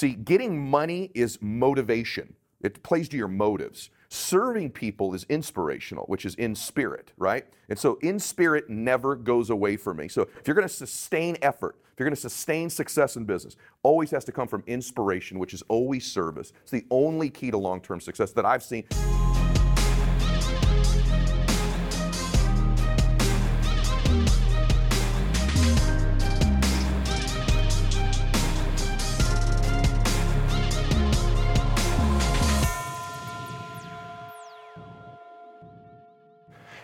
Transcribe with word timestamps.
See, 0.00 0.14
getting 0.14 0.58
money 0.58 1.10
is 1.12 1.36
motivation. 1.42 2.32
It 2.62 2.82
plays 2.82 3.06
to 3.10 3.18
your 3.18 3.28
motives. 3.28 3.90
Serving 4.08 4.70
people 4.70 5.12
is 5.12 5.26
inspirational, 5.28 6.06
which 6.06 6.24
is 6.24 6.34
in 6.36 6.54
spirit, 6.54 7.12
right? 7.18 7.44
And 7.68 7.78
so 7.78 7.98
in 8.00 8.18
spirit 8.18 8.70
never 8.70 9.14
goes 9.14 9.50
away 9.50 9.76
from 9.76 9.98
me. 9.98 10.08
So 10.08 10.22
if 10.22 10.46
you're 10.46 10.54
going 10.54 10.66
to 10.66 10.72
sustain 10.72 11.36
effort, 11.42 11.76
if 11.92 12.00
you're 12.00 12.06
going 12.06 12.14
to 12.14 12.20
sustain 12.20 12.70
success 12.70 13.16
in 13.16 13.26
business, 13.26 13.56
always 13.82 14.10
has 14.12 14.24
to 14.24 14.32
come 14.32 14.48
from 14.48 14.64
inspiration, 14.66 15.38
which 15.38 15.52
is 15.52 15.62
always 15.68 16.10
service. 16.10 16.54
It's 16.62 16.70
the 16.70 16.86
only 16.90 17.28
key 17.28 17.50
to 17.50 17.58
long-term 17.58 18.00
success 18.00 18.32
that 18.32 18.46
I've 18.46 18.62
seen. 18.62 18.84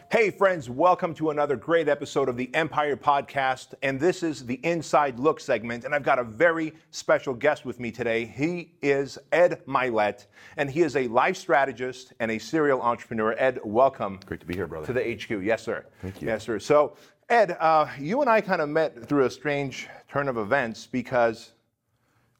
Hey, 0.08 0.30
friends, 0.30 0.70
welcome 0.70 1.14
to 1.14 1.30
another 1.30 1.56
great 1.56 1.88
episode 1.88 2.28
of 2.28 2.36
the 2.36 2.48
Empire 2.54 2.96
Podcast. 2.96 3.74
And 3.82 3.98
this 3.98 4.22
is 4.22 4.46
the 4.46 4.54
Inside 4.64 5.18
Look 5.18 5.40
segment. 5.40 5.84
And 5.84 5.92
I've 5.94 6.04
got 6.04 6.20
a 6.20 6.24
very 6.24 6.74
special 6.92 7.34
guest 7.34 7.64
with 7.64 7.80
me 7.80 7.90
today. 7.90 8.24
He 8.24 8.72
is 8.82 9.18
Ed 9.32 9.62
Mylett, 9.66 10.26
and 10.56 10.70
he 10.70 10.82
is 10.82 10.94
a 10.96 11.08
life 11.08 11.36
strategist 11.36 12.12
and 12.20 12.30
a 12.30 12.38
serial 12.38 12.80
entrepreneur. 12.82 13.34
Ed, 13.36 13.58
welcome. 13.64 14.20
Great 14.26 14.40
to 14.40 14.46
be 14.46 14.54
here, 14.54 14.68
brother. 14.68 14.86
To 14.86 14.92
the 14.92 15.14
HQ. 15.14 15.42
Yes, 15.44 15.62
sir. 15.64 15.84
Thank 16.02 16.22
you. 16.22 16.28
Yes, 16.28 16.44
sir. 16.44 16.60
So, 16.60 16.94
Ed, 17.28 17.56
uh, 17.58 17.88
you 17.98 18.20
and 18.20 18.30
I 18.30 18.40
kind 18.40 18.62
of 18.62 18.68
met 18.68 19.08
through 19.08 19.24
a 19.24 19.30
strange 19.30 19.88
turn 20.08 20.28
of 20.28 20.36
events 20.38 20.86
because 20.86 21.52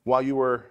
while 0.05 0.23
you 0.23 0.37
were 0.37 0.67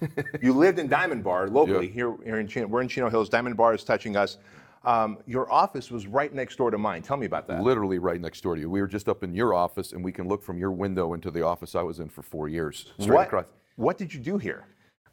you 0.42 0.52
lived 0.52 0.78
in 0.78 0.86
Diamond 0.88 1.24
Bar 1.24 1.48
locally 1.48 1.86
Yeah. 1.88 1.92
here, 1.92 2.16
here 2.24 2.38
in 2.38 2.46
Chino. 2.46 2.66
We're 2.68 2.82
in 2.82 2.88
Chino 2.88 3.10
Hills. 3.10 3.28
Diamond 3.28 3.56
Bar 3.56 3.74
is 3.74 3.82
touching 3.84 4.16
us. 4.16 4.38
Um, 4.86 5.18
your 5.26 5.52
office 5.52 5.90
was 5.90 6.06
right 6.06 6.32
next 6.32 6.56
door 6.56 6.70
to 6.70 6.78
mine. 6.78 7.02
Tell 7.02 7.16
me 7.16 7.26
about 7.26 7.48
that. 7.48 7.60
Literally 7.60 7.98
right 7.98 8.20
next 8.20 8.40
door 8.42 8.54
to 8.54 8.60
you. 8.60 8.70
We 8.70 8.80
were 8.80 8.86
just 8.86 9.08
up 9.08 9.24
in 9.24 9.34
your 9.34 9.52
office, 9.52 9.92
and 9.92 10.02
we 10.02 10.12
can 10.12 10.28
look 10.28 10.42
from 10.42 10.58
your 10.58 10.70
window 10.70 11.14
into 11.14 11.32
the 11.32 11.42
office 11.42 11.74
I 11.74 11.82
was 11.82 11.98
in 11.98 12.08
for 12.08 12.22
four 12.22 12.48
years. 12.48 12.92
Straight 12.98 13.14
what, 13.14 13.26
across. 13.26 13.44
what 13.74 13.98
did 13.98 14.14
you 14.14 14.20
do 14.20 14.38
here? 14.38 14.64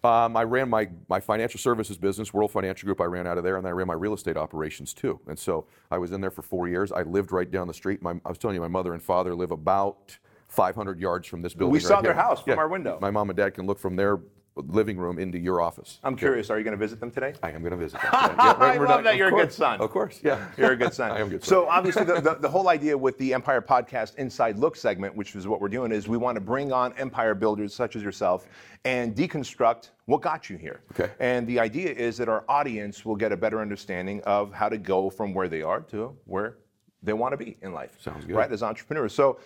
Um, 0.03 0.38
I 0.38 0.44
ran 0.44 0.69
my, 0.69 0.89
my 1.07 1.19
financial 1.19 1.59
services 1.59 1.97
business, 1.97 2.33
World 2.33 2.51
Financial 2.51 2.85
Group. 2.85 3.01
I 3.01 3.05
ran 3.05 3.25
out 3.25 3.39
of 3.39 3.44
there, 3.44 3.57
and 3.57 3.66
I 3.66 3.71
ran 3.71 3.88
my 3.88 3.94
real 3.95 4.13
estate 4.13 4.38
operations 4.38 4.94
too. 4.94 5.19
And 5.27 5.39
so 5.39 5.66
I 5.89 5.97
was 5.97 6.11
in 6.11 6.21
there 6.21 6.31
for 6.31 6.44
four 6.44 6.67
years. 6.67 6.91
I 6.91 7.01
lived 7.01 7.31
right 7.31 7.49
down 7.49 7.67
the 7.67 7.73
street. 7.73 8.01
My, 8.01 8.11
I 8.25 8.29
was 8.29 8.38
telling 8.38 8.55
you, 8.55 8.61
my 8.61 8.67
mother 8.67 8.94
and 8.94 9.01
father 9.01 9.33
live 9.33 9.51
about 9.51 10.16
500 10.49 10.99
yards 10.99 11.27
from 11.27 11.41
this 11.41 11.55
building. 11.55 11.71
We 11.71 11.79
right 11.79 11.88
saw 11.88 12.01
their 12.01 12.13
here. 12.13 12.21
house 12.21 12.44
from 12.44 12.59
our 12.59 12.67
window. 12.67 12.99
My 13.01 13.09
mom 13.09 13.29
and 13.29 13.38
dad 13.38 13.55
can 13.55 13.66
look 13.66 13.79
from 13.79 13.95
their 13.95 14.19
living 14.56 14.98
room 14.98 15.18
into 15.18 15.38
your 15.38 15.62
office. 15.62 16.00
I'm 16.04 16.16
curious. 16.16 16.50
Are 16.50 16.58
you 16.58 16.64
going 16.64 16.78
to 16.78 16.78
visit 16.78 17.00
them 17.00 17.09
today? 17.12 17.34
I 17.42 17.52
am 17.52 17.62
going 17.62 17.72
to 17.72 17.78
visit 17.78 18.00
them. 18.02 18.12
today. 18.12 18.36
Yeah, 18.38 18.54
I 18.59 18.78
love 18.78 18.88
not- 18.88 19.04
that 19.04 19.18
you're 19.18 19.30
a 19.30 19.32
good 19.32 19.52
son. 19.52 19.82
Of 19.82 19.90
course, 19.90 20.20
yeah. 20.23 20.48
You're 20.58 20.73
a 20.73 20.76
good 20.76 20.94
son. 20.94 21.12
I 21.12 21.20
am 21.20 21.28
a 21.28 21.30
good 21.32 21.44
son. 21.44 21.50
So 21.50 21.68
obviously, 21.68 22.04
the, 22.04 22.22
the, 22.22 22.36
the 22.42 22.50
whole 22.50 22.70
idea 22.70 22.98
with 22.98 23.18
the 23.18 23.34
Empire 23.34 23.62
Podcast 23.62 24.16
Inside 24.16 24.58
Look 24.59 24.76
segment, 24.76 25.16
which 25.16 25.36
is 25.36 25.48
what 25.48 25.59
we're 25.59 25.70
doing, 25.70 25.92
is 25.92 26.08
we 26.08 26.18
want 26.18 26.36
to 26.36 26.42
bring 26.42 26.72
on 26.72 26.94
empire 26.94 27.34
builders 27.34 27.74
such 27.74 27.96
as 27.96 28.04
yourself 28.04 28.48
and 28.86 29.16
deconstruct 29.16 29.90
what 30.06 30.22
got 30.22 30.50
you 30.50 30.58
here. 30.58 30.81
Okay. 30.92 31.12
And 31.20 31.48
the 31.48 31.59
idea 31.59 31.92
is 31.92 32.18
that 32.18 32.30
our 32.30 32.44
audience 32.48 33.06
will 33.06 33.16
get 33.16 33.31
a 33.31 33.38
better 33.38 33.62
understanding 33.62 34.22
of 34.24 34.54
how 34.54 34.70
to 34.70 34.78
go 34.78 35.09
from 35.09 35.34
where 35.34 35.48
they 35.48 35.62
are 35.62 35.81
to 35.81 36.16
where 36.26 36.58
they 37.02 37.14
want 37.14 37.34
to 37.34 37.38
be 37.38 37.58
in 37.62 37.74
life. 37.74 37.98
Sounds 38.00 38.26
good. 38.26 38.36
Right, 38.36 38.52
as 38.52 38.64
entrepreneurs. 38.64 39.14
So 39.14 39.40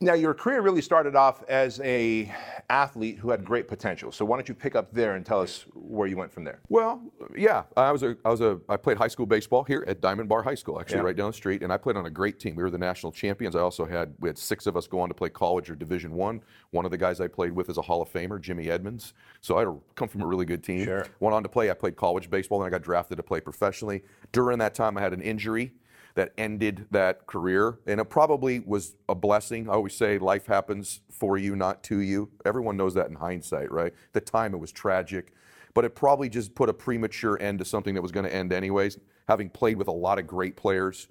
now 0.00 0.14
your 0.14 0.32
career 0.32 0.60
really 0.60 0.80
started 0.82 1.16
off 1.16 1.42
as 1.48 1.80
a 1.80 2.32
athlete 2.70 3.18
who 3.18 3.30
had 3.30 3.44
great 3.44 3.66
potential. 3.66 4.12
So 4.12 4.24
why 4.24 4.36
don't 4.36 4.48
you 4.48 4.54
pick 4.54 4.76
up 4.76 4.92
there 4.92 5.16
and 5.16 5.26
tell 5.26 5.40
us 5.40 5.64
where 5.74 6.06
you 6.06 6.16
went 6.16 6.32
from 6.32 6.44
there? 6.44 6.60
Well, 6.68 7.02
yeah, 7.36 7.64
I 7.76 7.90
was 7.90 8.02
a, 8.04 8.16
I 8.24 8.28
was 8.30 8.40
a, 8.40 8.60
I 8.68 8.76
played 8.76 8.96
high 8.96 9.08
school 9.08 9.26
baseball 9.26 9.64
here 9.64 9.84
at 9.88 10.00
Diamond 10.00 10.28
Bar 10.28 10.42
High 10.42 10.54
School, 10.54 10.80
actually 10.80 10.98
Yeah. 10.98 11.02
right 11.04 11.16
down 11.16 11.30
the 11.30 11.36
street, 11.36 11.62
and 11.62 11.72
I 11.72 11.76
played 11.78 11.96
on 11.96 12.06
a 12.06 12.10
great 12.10 12.38
team. 12.38 12.54
We 12.54 12.62
were 12.62 12.70
the 12.70 12.78
national 12.78 13.10
champions. 13.10 13.56
I 13.56 13.60
also 13.60 13.84
had 13.84 14.14
we 14.20 14.28
had 14.28 14.38
six 14.38 14.66
of 14.66 14.76
us 14.76 14.86
go 14.86 15.00
on 15.00 15.08
to 15.08 15.14
play 15.14 15.30
college 15.30 15.68
or 15.68 15.74
Division 15.74 16.12
One. 16.12 16.42
One 16.70 16.84
of 16.84 16.90
the 16.92 16.98
guys 16.98 17.20
I 17.20 17.26
played 17.26 17.52
with 17.52 17.68
is 17.68 17.78
a 17.78 17.82
Hall 17.82 18.00
of 18.02 18.12
Famer, 18.12 18.40
Jimmy 18.40 18.70
Edmonds. 18.70 19.14
So 19.40 19.58
I 19.58 19.64
come 19.96 20.08
from 20.08 20.22
a 20.22 20.26
really 20.26 20.44
good 20.46 20.62
team. 20.62 20.84
Sure. 20.84 21.06
Went 21.18 21.34
on 21.34 21.42
to 21.42 21.48
play. 21.48 21.70
I 21.70 21.74
played 21.74 21.96
college 21.96 22.30
baseball, 22.30 22.62
and 22.62 22.66
I 22.66 22.70
got 22.70 22.82
drafted 22.82 23.16
to 23.16 23.22
play 23.24 23.40
professionally. 23.40 24.04
During 24.30 24.58
that 24.58 24.74
time, 24.74 24.96
I 24.96 25.00
had 25.00 25.12
an 25.12 25.22
injury 25.22 25.72
that 26.18 26.32
ended 26.36 26.84
that 26.90 27.28
career, 27.28 27.78
and 27.86 28.00
it 28.00 28.06
probably 28.06 28.58
was 28.58 28.96
a 29.08 29.14
blessing. 29.14 29.70
I 29.70 29.74
always 29.74 29.94
say 29.94 30.18
life 30.18 30.46
happens 30.46 31.00
for 31.12 31.38
you, 31.38 31.54
not 31.54 31.84
to 31.84 32.00
you. 32.00 32.28
Everyone 32.44 32.76
knows 32.76 32.94
that 32.94 33.06
in 33.06 33.14
hindsight, 33.14 33.70
right? 33.70 33.92
At 33.92 34.12
the 34.14 34.20
time, 34.20 34.52
it 34.52 34.56
was 34.56 34.72
tragic, 34.72 35.32
but 35.74 35.84
it 35.84 35.94
probably 35.94 36.28
just 36.28 36.56
put 36.56 36.68
a 36.68 36.72
premature 36.72 37.40
end 37.40 37.60
to 37.60 37.64
something 37.64 37.94
that 37.94 38.02
was 38.02 38.10
going 38.10 38.26
to 38.26 38.34
end 38.34 38.52
anyways. 38.52 38.98
Having 39.28 39.50
played 39.50 39.76
with 39.76 39.86
a 39.86 39.92
lot 39.92 40.18
of 40.18 40.26
great 40.26 40.56
players, 40.56 41.06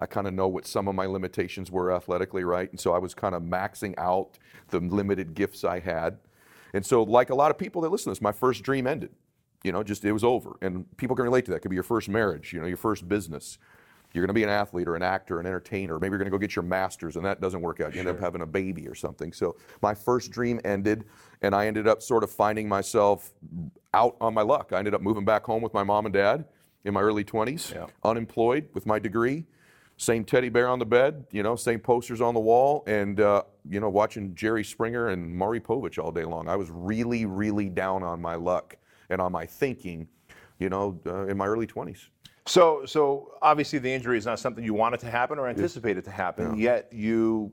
I 0.00 0.06
kind 0.06 0.26
of 0.26 0.32
know 0.32 0.48
what 0.48 0.66
some 0.66 0.88
of 0.88 0.94
my 0.94 1.04
limitations 1.04 1.70
were 1.70 1.92
athletically, 1.92 2.42
right? 2.42 2.70
And 2.70 2.80
so 2.80 2.94
I 2.94 2.98
was 2.98 3.12
kind 3.12 3.34
of 3.34 3.42
maxing 3.42 3.92
out 3.98 4.38
the 4.70 4.80
limited 4.80 5.34
gifts 5.34 5.64
I 5.64 5.80
had. 5.80 6.16
And 6.72 6.86
so, 6.86 7.02
like 7.02 7.28
a 7.28 7.34
lot 7.34 7.50
of 7.50 7.58
people 7.58 7.82
that 7.82 7.90
listen 7.90 8.04
to 8.04 8.10
this, 8.12 8.22
my 8.22 8.32
first 8.32 8.62
dream 8.62 8.86
ended. 8.86 9.10
You 9.64 9.72
know, 9.72 9.82
just 9.82 10.02
it 10.02 10.12
was 10.12 10.24
over. 10.24 10.56
And 10.62 10.86
people 10.96 11.14
can 11.14 11.26
relate 11.26 11.44
to 11.44 11.50
that. 11.50 11.58
It 11.58 11.60
could 11.60 11.70
be 11.70 11.76
your 11.76 11.82
first 11.82 12.08
marriage, 12.08 12.54
you 12.54 12.60
know, 12.60 12.66
your 12.66 12.76
first 12.78 13.06
business. 13.06 13.58
You're 14.16 14.22
going 14.24 14.34
to 14.34 14.34
be 14.34 14.42
an 14.44 14.48
athlete 14.48 14.88
or 14.88 14.96
an 14.96 15.02
actor, 15.02 15.38
an 15.38 15.46
entertainer. 15.46 15.98
Maybe 15.98 16.12
you're 16.12 16.18
going 16.18 16.30
to 16.30 16.30
go 16.30 16.38
get 16.38 16.56
your 16.56 16.62
master's, 16.62 17.16
and 17.16 17.24
that 17.26 17.40
doesn't 17.40 17.60
work 17.60 17.80
out. 17.80 17.92
You 17.94 18.00
end 18.00 18.08
up 18.08 18.18
having 18.18 18.40
a 18.40 18.46
baby 18.46 18.88
or 18.88 18.94
something. 18.94 19.30
So 19.32 19.56
my 19.82 19.94
first 19.94 20.30
dream 20.30 20.58
ended, 20.64 21.04
and 21.42 21.54
I 21.54 21.66
ended 21.66 21.86
up 21.86 22.00
sort 22.02 22.24
of 22.24 22.30
finding 22.30 22.66
myself 22.66 23.34
out 23.92 24.16
on 24.20 24.32
my 24.32 24.40
luck. 24.40 24.72
I 24.72 24.78
ended 24.78 24.94
up 24.94 25.02
moving 25.02 25.26
back 25.26 25.44
home 25.44 25.60
with 25.62 25.74
my 25.74 25.82
mom 25.82 26.06
and 26.06 26.14
dad 26.14 26.46
in 26.84 26.94
my 26.94 27.02
early 27.02 27.24
20s, 27.24 27.74
Yeah. 27.74 27.86
unemployed 28.04 28.68
with 28.72 28.86
my 28.86 28.98
degree. 28.98 29.44
Same 29.98 30.24
teddy 30.24 30.48
bear 30.48 30.68
on 30.68 30.78
the 30.78 30.86
bed, 30.86 31.24
you 31.30 31.42
know, 31.42 31.54
same 31.56 31.80
posters 31.80 32.20
on 32.22 32.32
the 32.34 32.40
wall, 32.40 32.84
and 32.86 33.20
uh, 33.20 33.42
you 33.68 33.80
know, 33.80 33.88
watching 33.90 34.34
Jerry 34.34 34.62
Springer 34.64 35.08
and 35.08 35.34
Maury 35.36 35.60
Povich 35.60 36.02
all 36.02 36.10
day 36.12 36.24
long. 36.24 36.48
I 36.48 36.56
was 36.56 36.70
really, 36.70 37.24
really 37.26 37.68
down 37.68 38.02
on 38.02 38.20
my 38.20 38.34
luck 38.34 38.76
and 39.10 39.20
on 39.20 39.32
my 39.32 39.44
thinking, 39.46 40.08
you 40.58 40.68
know, 40.68 41.00
uh, 41.06 41.26
in 41.26 41.36
my 41.36 41.46
early 41.46 41.66
20s. 41.66 42.08
So, 42.46 42.86
so 42.86 43.32
obviously 43.42 43.78
the 43.78 43.92
injury 43.92 44.18
is 44.18 44.26
not 44.26 44.38
something 44.38 44.64
you 44.64 44.74
wanted 44.74 45.00
to 45.00 45.10
happen 45.10 45.38
or 45.38 45.48
anticipated 45.48 46.04
to 46.04 46.10
happen. 46.10 46.58
Yet 46.58 46.92
you 46.92 47.52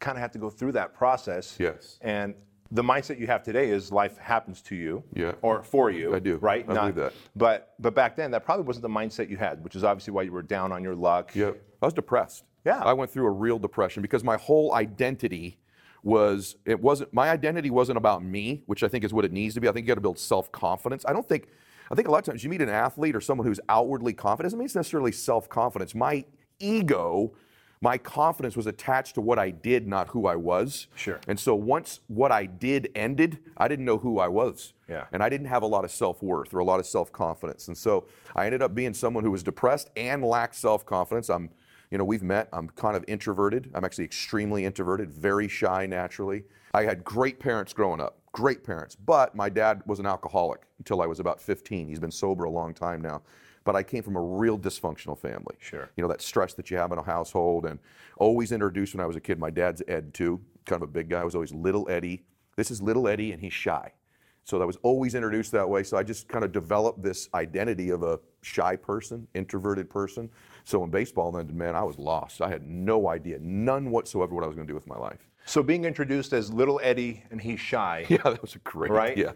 kind 0.00 0.16
of 0.16 0.22
have 0.22 0.32
to 0.32 0.38
go 0.38 0.50
through 0.50 0.72
that 0.72 0.94
process. 0.94 1.56
Yes. 1.58 1.98
And 2.00 2.34
the 2.70 2.82
mindset 2.82 3.20
you 3.20 3.28
have 3.28 3.44
today 3.44 3.70
is 3.70 3.92
life 3.92 4.18
happens 4.18 4.60
to 4.62 4.74
you. 4.74 5.04
Yeah. 5.14 5.32
Or 5.42 5.62
for 5.62 5.90
you. 5.90 6.14
I 6.14 6.18
do. 6.18 6.36
Right. 6.38 6.68
I 6.68 6.74
believe 6.74 6.96
that. 6.96 7.12
But 7.36 7.74
but 7.78 7.94
back 7.94 8.16
then 8.16 8.32
that 8.32 8.44
probably 8.44 8.64
wasn't 8.64 8.82
the 8.82 8.88
mindset 8.88 9.30
you 9.30 9.36
had, 9.36 9.62
which 9.62 9.76
is 9.76 9.84
obviously 9.84 10.12
why 10.12 10.22
you 10.22 10.32
were 10.32 10.42
down 10.42 10.72
on 10.72 10.82
your 10.82 10.96
luck. 10.96 11.34
Yep. 11.34 11.60
I 11.80 11.86
was 11.86 11.94
depressed. 11.94 12.44
Yeah. 12.64 12.82
I 12.82 12.92
went 12.92 13.10
through 13.12 13.26
a 13.26 13.30
real 13.30 13.58
depression 13.58 14.02
because 14.02 14.24
my 14.24 14.36
whole 14.36 14.74
identity 14.74 15.60
was 16.02 16.56
it 16.66 16.80
wasn't 16.80 17.12
my 17.14 17.30
identity 17.30 17.70
wasn't 17.70 17.98
about 17.98 18.24
me, 18.24 18.62
which 18.66 18.82
I 18.82 18.88
think 18.88 19.04
is 19.04 19.14
what 19.14 19.24
it 19.24 19.32
needs 19.32 19.54
to 19.54 19.60
be. 19.60 19.68
I 19.68 19.72
think 19.72 19.84
you 19.84 19.88
got 19.88 19.94
to 19.94 20.00
build 20.00 20.18
self-confidence. 20.18 21.04
I 21.06 21.12
don't 21.12 21.28
think 21.28 21.48
I 21.90 21.94
think 21.94 22.08
a 22.08 22.10
lot 22.10 22.18
of 22.18 22.24
times 22.24 22.42
you 22.42 22.50
meet 22.50 22.62
an 22.62 22.68
athlete 22.68 23.14
or 23.14 23.20
someone 23.20 23.46
who's 23.46 23.60
outwardly 23.68 24.12
confident 24.12 24.46
doesn't 24.46 24.58
mean 24.58 24.66
it's 24.66 24.74
necessarily 24.74 25.12
self-confidence. 25.12 25.94
My 25.94 26.24
ego, 26.58 27.32
my 27.80 27.98
confidence 27.98 28.56
was 28.56 28.66
attached 28.66 29.14
to 29.16 29.20
what 29.20 29.38
I 29.38 29.50
did, 29.50 29.86
not 29.86 30.08
who 30.08 30.26
I 30.26 30.36
was. 30.36 30.86
Sure. 30.94 31.20
And 31.28 31.38
so 31.38 31.54
once 31.54 32.00
what 32.06 32.32
I 32.32 32.46
did 32.46 32.90
ended, 32.94 33.38
I 33.58 33.68
didn't 33.68 33.84
know 33.84 33.98
who 33.98 34.18
I 34.18 34.28
was. 34.28 34.72
Yeah. 34.88 35.04
And 35.12 35.22
I 35.22 35.28
didn't 35.28 35.48
have 35.48 35.62
a 35.62 35.66
lot 35.66 35.84
of 35.84 35.90
self 35.90 36.22
worth 36.22 36.54
or 36.54 36.60
a 36.60 36.64
lot 36.64 36.80
of 36.80 36.86
self 36.86 37.12
confidence. 37.12 37.68
And 37.68 37.76
so 37.76 38.06
I 38.34 38.46
ended 38.46 38.62
up 38.62 38.74
being 38.74 38.94
someone 38.94 39.22
who 39.22 39.30
was 39.30 39.42
depressed 39.42 39.90
and 39.96 40.24
lacked 40.24 40.54
self 40.54 40.86
confidence. 40.86 41.28
I'm, 41.28 41.50
you 41.90 41.98
know, 41.98 42.04
we've 42.04 42.22
met. 42.22 42.48
I'm 42.52 42.68
kind 42.70 42.96
of 42.96 43.04
introverted. 43.06 43.70
I'm 43.74 43.84
actually 43.84 44.04
extremely 44.04 44.64
introverted, 44.64 45.12
very 45.12 45.46
shy 45.48 45.84
naturally. 45.86 46.44
I 46.72 46.84
had 46.84 47.04
great 47.04 47.38
parents 47.38 47.72
growing 47.72 48.00
up, 48.00 48.18
great 48.34 48.64
parents. 48.64 48.96
But 48.96 49.34
my 49.34 49.48
dad 49.48 49.80
was 49.86 50.00
an 50.00 50.06
alcoholic 50.06 50.62
until 50.78 51.00
I 51.00 51.06
was 51.06 51.20
about 51.20 51.40
15. 51.40 51.88
He's 51.88 52.00
been 52.00 52.10
sober 52.10 52.44
a 52.44 52.50
long 52.50 52.74
time 52.74 53.00
now. 53.00 53.22
But 53.62 53.76
I 53.76 53.82
came 53.82 54.02
from 54.02 54.16
a 54.16 54.20
real 54.20 54.58
dysfunctional 54.58 55.16
family. 55.16 55.54
Sure. 55.58 55.88
You 55.96 56.02
know, 56.02 56.08
that 56.08 56.20
stress 56.20 56.52
that 56.54 56.70
you 56.70 56.76
have 56.76 56.92
in 56.92 56.98
a 56.98 57.02
household 57.02 57.64
and 57.64 57.78
always 58.18 58.52
introduced 58.52 58.92
when 58.92 59.02
I 59.02 59.06
was 59.06 59.16
a 59.16 59.20
kid. 59.20 59.38
My 59.38 59.50
dad's 59.50 59.82
Ed 59.88 60.12
too, 60.12 60.40
kind 60.66 60.82
of 60.82 60.88
a 60.88 60.92
big 60.92 61.08
guy. 61.08 61.20
I 61.20 61.24
was 61.24 61.34
always 61.34 61.54
little 61.54 61.88
Eddie. 61.88 62.24
This 62.56 62.70
is 62.70 62.82
little 62.82 63.08
Eddie 63.08 63.32
and 63.32 63.40
he's 63.40 63.54
shy. 63.54 63.92
So 64.42 64.58
that 64.58 64.66
was 64.66 64.76
always 64.82 65.14
introduced 65.14 65.52
that 65.52 65.66
way. 65.66 65.84
So 65.84 65.96
I 65.96 66.02
just 66.02 66.28
kind 66.28 66.44
of 66.44 66.52
developed 66.52 67.02
this 67.02 67.30
identity 67.32 67.90
of 67.90 68.02
a 68.02 68.18
shy 68.42 68.76
person, 68.76 69.26
introverted 69.34 69.88
person. 69.88 70.28
So 70.64 70.82
in 70.82 70.90
baseball, 70.90 71.30
then, 71.30 71.56
man, 71.56 71.76
I 71.76 71.82
was 71.82 71.98
lost. 71.98 72.40
I 72.40 72.48
had 72.48 72.66
no 72.66 73.08
idea, 73.08 73.38
none 73.40 73.90
whatsoever, 73.90 74.34
what 74.34 74.44
I 74.44 74.46
was 74.46 74.56
going 74.56 74.66
to 74.66 74.70
do 74.70 74.74
with 74.74 74.86
my 74.86 74.96
life. 74.96 75.28
So 75.44 75.62
being 75.62 75.84
introduced 75.84 76.32
as 76.32 76.50
little 76.50 76.80
Eddie 76.82 77.22
and 77.30 77.40
he's 77.40 77.60
shy. 77.60 78.06
Yeah, 78.08 78.22
that 78.24 78.40
was 78.40 78.54
a 78.54 78.58
great. 78.60 78.90
Right? 78.90 79.16
Yeah. 79.16 79.32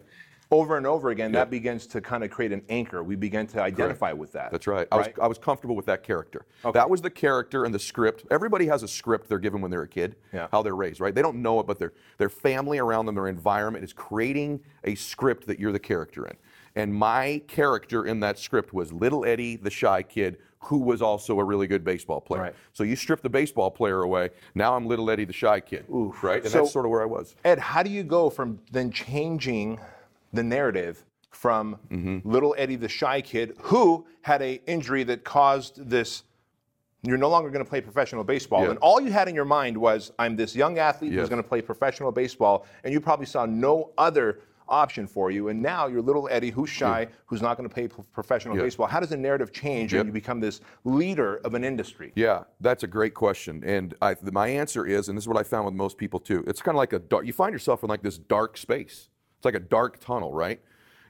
over 0.51 0.79
and 0.79 0.87
over 0.87 1.11
again, 1.11 1.31
that 1.33 1.51
begins 1.51 1.87
to 1.89 2.01
kind 2.01 2.25
of 2.25 2.31
create 2.31 2.51
an 2.53 2.63
anchor. 2.71 3.03
We 3.03 3.15
begin 3.15 3.47
to 3.49 3.61
identify 3.61 4.15
with 4.15 4.33
that. 4.33 4.51
That's 4.51 4.67
right. 4.67 4.89
I 4.91 4.97
was, 4.97 5.07
I 5.21 5.27
was 5.27 5.37
comfortable 5.37 5.77
with 5.77 5.85
that 5.85 6.03
character. 6.03 6.47
Okay. 6.65 6.79
That 6.79 6.89
was 6.89 7.03
the 7.03 7.11
character 7.11 7.67
and 7.67 7.75
the 7.75 7.79
script. 7.79 8.25
Everybody 8.31 8.65
has 8.69 8.83
a 8.83 8.89
script 8.89 9.29
they're 9.29 9.39
given 9.39 9.61
when 9.61 9.71
they're 9.71 9.83
a 9.83 9.89
kid, 9.89 10.17
Yeah. 10.33 10.49
how 10.51 10.63
they're 10.63 10.75
raised, 10.75 11.01
right? 11.01 11.15
They 11.15 11.21
don't 11.21 11.43
know 11.43 11.61
it, 11.61 11.67
but 11.67 11.79
their, 11.79 11.93
their 12.17 12.31
family 12.31 12.79
around 12.79 13.05
them, 13.05 13.15
their 13.17 13.29
environment 13.29 13.85
is 13.85 13.93
creating 13.93 14.61
a 14.85 14.95
script 14.95 15.47
that 15.49 15.61
you're 15.61 15.73
the 15.73 15.79
character 15.79 16.27
in. 16.27 16.35
And 16.77 16.95
my 16.95 17.43
character 17.49 18.05
in 18.07 18.21
that 18.21 18.39
script 18.39 18.73
was 18.73 18.93
little 18.93 19.25
Eddie, 19.25 19.57
the 19.57 19.71
shy 19.71 20.03
kid, 20.03 20.39
who 20.61 20.79
was 20.79 21.01
also 21.03 21.39
a 21.39 21.45
really 21.45 21.67
good 21.67 21.85
baseball 21.85 22.21
player. 22.21 22.43
Right. 22.43 22.55
So 22.73 22.83
you 22.85 22.97
strip 22.97 23.23
the 23.23 23.29
baseball 23.31 23.71
player 23.71 24.03
away, 24.03 24.31
now 24.55 24.75
I'm 24.77 24.87
little 24.87 25.09
Eddie, 25.11 25.25
the 25.25 25.33
shy 25.33 25.61
kid, 25.61 25.85
Oof. 25.93 26.23
right? 26.23 26.43
And 26.43 26.51
So- 26.51 26.59
that's 26.59 26.73
sort 26.73 26.85
of 26.85 26.91
where 26.91 27.03
I 27.03 27.07
was. 27.07 27.37
Ed, 27.45 27.59
how 27.59 27.83
do 27.83 27.91
you 27.91 28.03
go 28.03 28.29
from 28.31 28.59
then 28.73 28.91
changing 28.91 29.79
the 30.33 30.43
narrative 30.43 31.05
from 31.31 31.77
Mm-hmm. 31.91 32.29
little 32.29 32.55
Eddie 32.59 32.77
the 32.77 32.89
shy 32.89 33.21
kid 33.21 33.55
who 33.61 34.05
had 34.23 34.43
a 34.43 34.61
injury 34.67 35.05
that 35.05 35.23
caused 35.25 35.89
this 35.89 36.25
you're 37.05 37.17
no 37.17 37.29
longer 37.29 37.49
going 37.49 37.65
to 37.65 37.69
play 37.69 37.81
professional 37.81 38.25
baseball 38.25 38.65
Yeah. 38.65 38.71
and 38.71 38.79
all 38.81 39.01
you 39.01 39.13
had 39.13 39.29
in 39.29 39.35
your 39.37 39.45
mind 39.45 39.77
was 39.79 40.11
I'm 40.19 40.35
this 40.35 40.57
young 40.57 40.79
athlete 40.79 41.13
who's 41.13 41.29
going 41.29 41.41
to 41.41 41.49
play 41.49 41.63
professional 41.63 42.11
baseball 42.11 42.67
and 42.83 42.93
you 42.93 43.01
probably 43.01 43.27
saw 43.27 43.47
no 43.47 43.93
other 43.97 44.41
option 44.69 45.07
for 45.07 45.31
you 45.31 45.49
and 45.49 45.61
now 45.63 45.87
you're 45.87 46.03
little 46.03 46.29
Eddie 46.31 46.51
who's 46.51 46.69
shy 46.71 47.07
who's 47.27 47.43
not 47.43 47.57
going 47.57 47.69
to 47.69 47.73
play 47.75 47.89
professional 48.13 48.57
Yeah. 48.57 48.63
baseball 48.63 48.87
how 48.87 49.01
does 49.01 49.09
the 49.11 49.17
narrative 49.17 49.53
change 49.53 49.93
Yep. 49.93 50.01
and 50.01 50.09
you 50.09 50.13
become 50.13 50.41
this 50.41 50.61
leader 50.85 51.37
of 51.45 51.55
an 51.55 51.65
industry 51.65 52.13
Yeah, 52.15 52.45
that's 52.61 52.83
a 52.83 52.87
great 52.87 53.15
question, 53.15 53.63
and 53.65 53.95
I, 54.03 54.17
my 54.33 54.49
answer 54.49 54.87
is, 54.87 55.09
and 55.09 55.17
this 55.17 55.25
is 55.25 55.29
what 55.29 55.37
I 55.39 55.43
found 55.43 55.65
with 55.67 55.75
most 55.75 55.97
people 55.99 56.21
too. 56.21 56.45
It's 56.47 56.61
kind 56.63 56.75
of 56.75 56.79
like 56.79 56.93
a 56.93 56.99
dark. 56.99 57.27
You 57.27 57.33
find 57.33 57.53
yourself 57.53 57.83
in 57.83 57.89
like 57.89 58.03
this 58.03 58.19
dark 58.19 58.57
space. 58.57 59.09
It's 59.37 59.45
like 59.45 59.55
a 59.55 59.61
dark 59.61 60.01
tunnel, 60.01 60.33
right? 60.33 60.61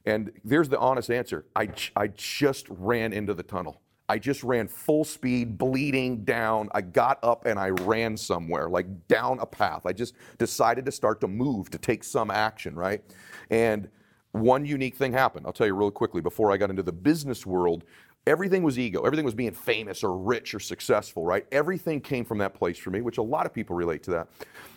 And 0.05 0.33
there's 0.45 0.69
the 0.69 0.79
honest 0.79 1.11
answer. 1.11 1.45
I, 1.57 1.69
I 1.97 2.09
just 2.09 2.67
ran 2.71 3.13
into 3.13 3.35
the 3.35 3.43
tunnel. 3.43 3.81
I 4.09 4.19
just 4.19 4.43
ran 4.43 4.69
full 4.69 5.05
speed, 5.05 5.59
bleeding 5.59 6.25
down. 6.25 6.71
I 6.73 6.81
got 6.81 7.19
up 7.23 7.45
and 7.45 7.59
I 7.59 7.69
ran 7.69 8.17
somewhere, 8.17 8.69
like 8.69 8.87
down 9.09 9.39
a 9.41 9.47
path. 9.47 9.85
I 9.85 9.93
just 9.93 10.15
decided 10.39 10.87
to 10.87 10.93
start 10.93 11.21
to 11.21 11.29
move, 11.29 11.71
to 11.71 11.79
take 11.79 12.03
some 12.03 12.31
action, 12.31 12.75
right? 12.75 13.03
And 13.51 13.89
one 14.33 14.65
unique 14.65 14.97
thing 14.97 15.13
happened. 15.13 15.47
I'll 15.47 15.53
tell 15.53 15.67
you 15.67 15.75
real 15.75 15.91
quickly 15.91 16.23
before 16.23 16.51
I 16.51 16.57
got 16.57 16.71
into 16.71 16.83
the 16.83 16.93
business 16.93 17.45
world. 17.45 17.85
Everything 18.27 18.63
was 18.63 18.79
ego. 18.79 19.03
Everything 19.03 19.25
was 19.25 19.35
being 19.35 19.53
famous 19.53 20.03
or 20.05 20.17
rich 20.17 20.55
or 20.55 20.61
successful, 20.61 21.25
right? 21.25 21.47
Everything 21.53 22.01
came 22.01 22.25
from 22.25 22.39
that 22.39 22.55
place 22.55 22.77
for 22.79 22.91
me, 22.91 23.01
which 23.01 23.19
a 23.19 23.23
lot 23.23 23.47
of 23.47 23.55
people 23.55 23.75
relate 23.75 24.03
to 24.03 24.11
that. 24.11 24.29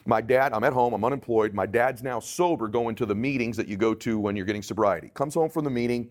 My 0.06 0.22
dad, 0.22 0.54
I'm 0.54 0.64
at 0.64 0.74
home, 0.74 0.94
I'm 0.94 1.04
unemployed. 1.04 1.54
My 1.54 1.66
dad's 1.66 2.02
now 2.02 2.20
sober 2.20 2.68
going 2.68 2.96
to 2.96 3.06
the 3.06 3.16
meetings 3.16 3.58
that 3.58 3.68
you 3.68 3.78
go 3.78 3.94
to 3.94 4.20
when 4.20 4.36
you're 4.36 4.46
getting 4.46 4.62
sobriety. 4.62 5.12
Comes 5.14 5.34
home 5.34 5.50
from 5.50 5.66
the 5.66 5.70
meeting 5.70 6.10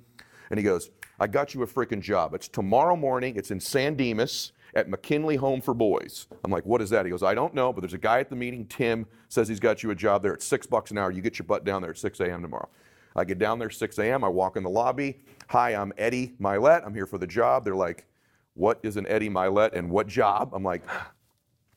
and 0.50 0.58
he 0.58 0.64
goes, 0.64 0.90
I 1.18 1.26
got 1.26 1.54
you 1.54 1.62
a 1.62 1.66
freaking 1.66 2.00
job. 2.00 2.34
It's 2.34 2.48
tomorrow 2.48 2.96
morning, 2.96 3.36
it's 3.36 3.50
in 3.50 3.60
San 3.60 3.94
Dimas 3.94 4.52
at 4.74 4.88
McKinley 4.88 5.36
Home 5.36 5.60
for 5.60 5.74
Boys. 5.74 6.26
I'm 6.44 6.50
like, 6.50 6.64
what 6.64 6.80
is 6.80 6.90
that? 6.90 7.04
He 7.04 7.10
goes, 7.10 7.22
I 7.22 7.34
don't 7.34 7.54
know, 7.54 7.72
but 7.72 7.80
there's 7.80 7.94
a 7.94 7.98
guy 7.98 8.20
at 8.20 8.30
the 8.30 8.36
meeting, 8.36 8.66
Tim, 8.66 9.06
says 9.28 9.48
he's 9.48 9.60
got 9.60 9.82
you 9.82 9.90
a 9.90 9.94
job 9.94 10.22
there 10.22 10.32
at 10.32 10.42
six 10.42 10.66
bucks 10.66 10.90
an 10.90 10.98
hour. 10.98 11.10
You 11.10 11.22
get 11.22 11.38
your 11.38 11.46
butt 11.46 11.64
down 11.64 11.82
there 11.82 11.90
at 11.90 11.98
6 11.98 12.20
a.m. 12.20 12.42
tomorrow. 12.42 12.68
I 13.16 13.24
get 13.24 13.38
down 13.38 13.58
there 13.58 13.70
6 13.70 13.98
a.m. 13.98 14.22
I 14.22 14.28
walk 14.28 14.56
in 14.56 14.62
the 14.62 14.70
lobby. 14.70 15.18
Hi, 15.48 15.74
I'm 15.74 15.92
Eddie 15.98 16.34
Mylett. 16.40 16.86
I'm 16.86 16.94
here 16.94 17.06
for 17.06 17.18
the 17.18 17.26
job. 17.26 17.64
They're 17.64 17.74
like, 17.74 18.06
what 18.54 18.78
is 18.82 18.96
an 18.96 19.06
Eddie 19.08 19.30
Mylett 19.30 19.72
and 19.72 19.90
what 19.90 20.06
job? 20.06 20.52
I'm 20.54 20.62
like, 20.62 20.82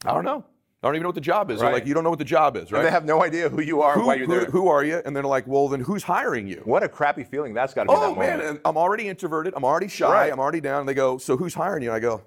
I 0.05 0.13
don't 0.13 0.25
know. 0.25 0.45
I 0.83 0.87
don't 0.87 0.95
even 0.95 1.03
know 1.03 1.09
what 1.09 1.15
the 1.15 1.21
job 1.21 1.49
is. 1.49 1.61
They're 1.61 1.71
like, 1.71 1.85
you 1.85 1.93
don't 1.93 2.03
know 2.03 2.09
what 2.09 2.19
the 2.19 2.25
job 2.25 2.57
is, 2.57 2.69
right? 2.69 2.79
And 2.79 2.87
they 2.87 2.91
have 2.91 3.05
no 3.05 3.23
idea 3.23 3.47
who 3.47 3.61
you 3.61 3.81
are 3.81 3.93
who, 3.93 4.05
why 4.05 4.15
you're 4.15 4.25
who- 4.25 4.31
there 4.39 4.45
who 4.45 4.67
are 4.67 4.83
you? 4.83 5.01
And 5.05 5.15
they're 5.15 5.23
like, 5.23 5.47
well, 5.47 5.69
then 5.69 5.79
who's 5.79 6.03
hiring 6.03 6.45
you? 6.45 6.61
what 6.65 6.83
a 6.83 6.89
crappy 6.89 7.23
feeling 7.23 7.53
that's 7.53 7.73
got 7.73 7.83
to 7.83 7.87
be 7.87 7.93
Oh 7.95 8.13
that 8.13 8.19
man, 8.19 8.41
and 8.41 8.59
I'm 8.65 8.75
already 8.75 9.07
introverted. 9.07 9.53
I'm 9.55 9.63
already 9.63 9.87
shy. 9.87 10.11
Right. 10.11 10.31
I'm 10.31 10.39
already 10.39 10.59
down. 10.59 10.81
And 10.81 10.89
they 10.89 10.93
go, 10.93 11.17
so 11.17 11.37
who's 11.37 11.53
hiring 11.53 11.83
you? 11.83 11.89
And 11.89 11.95
I 11.95 11.99
go, 11.99 12.21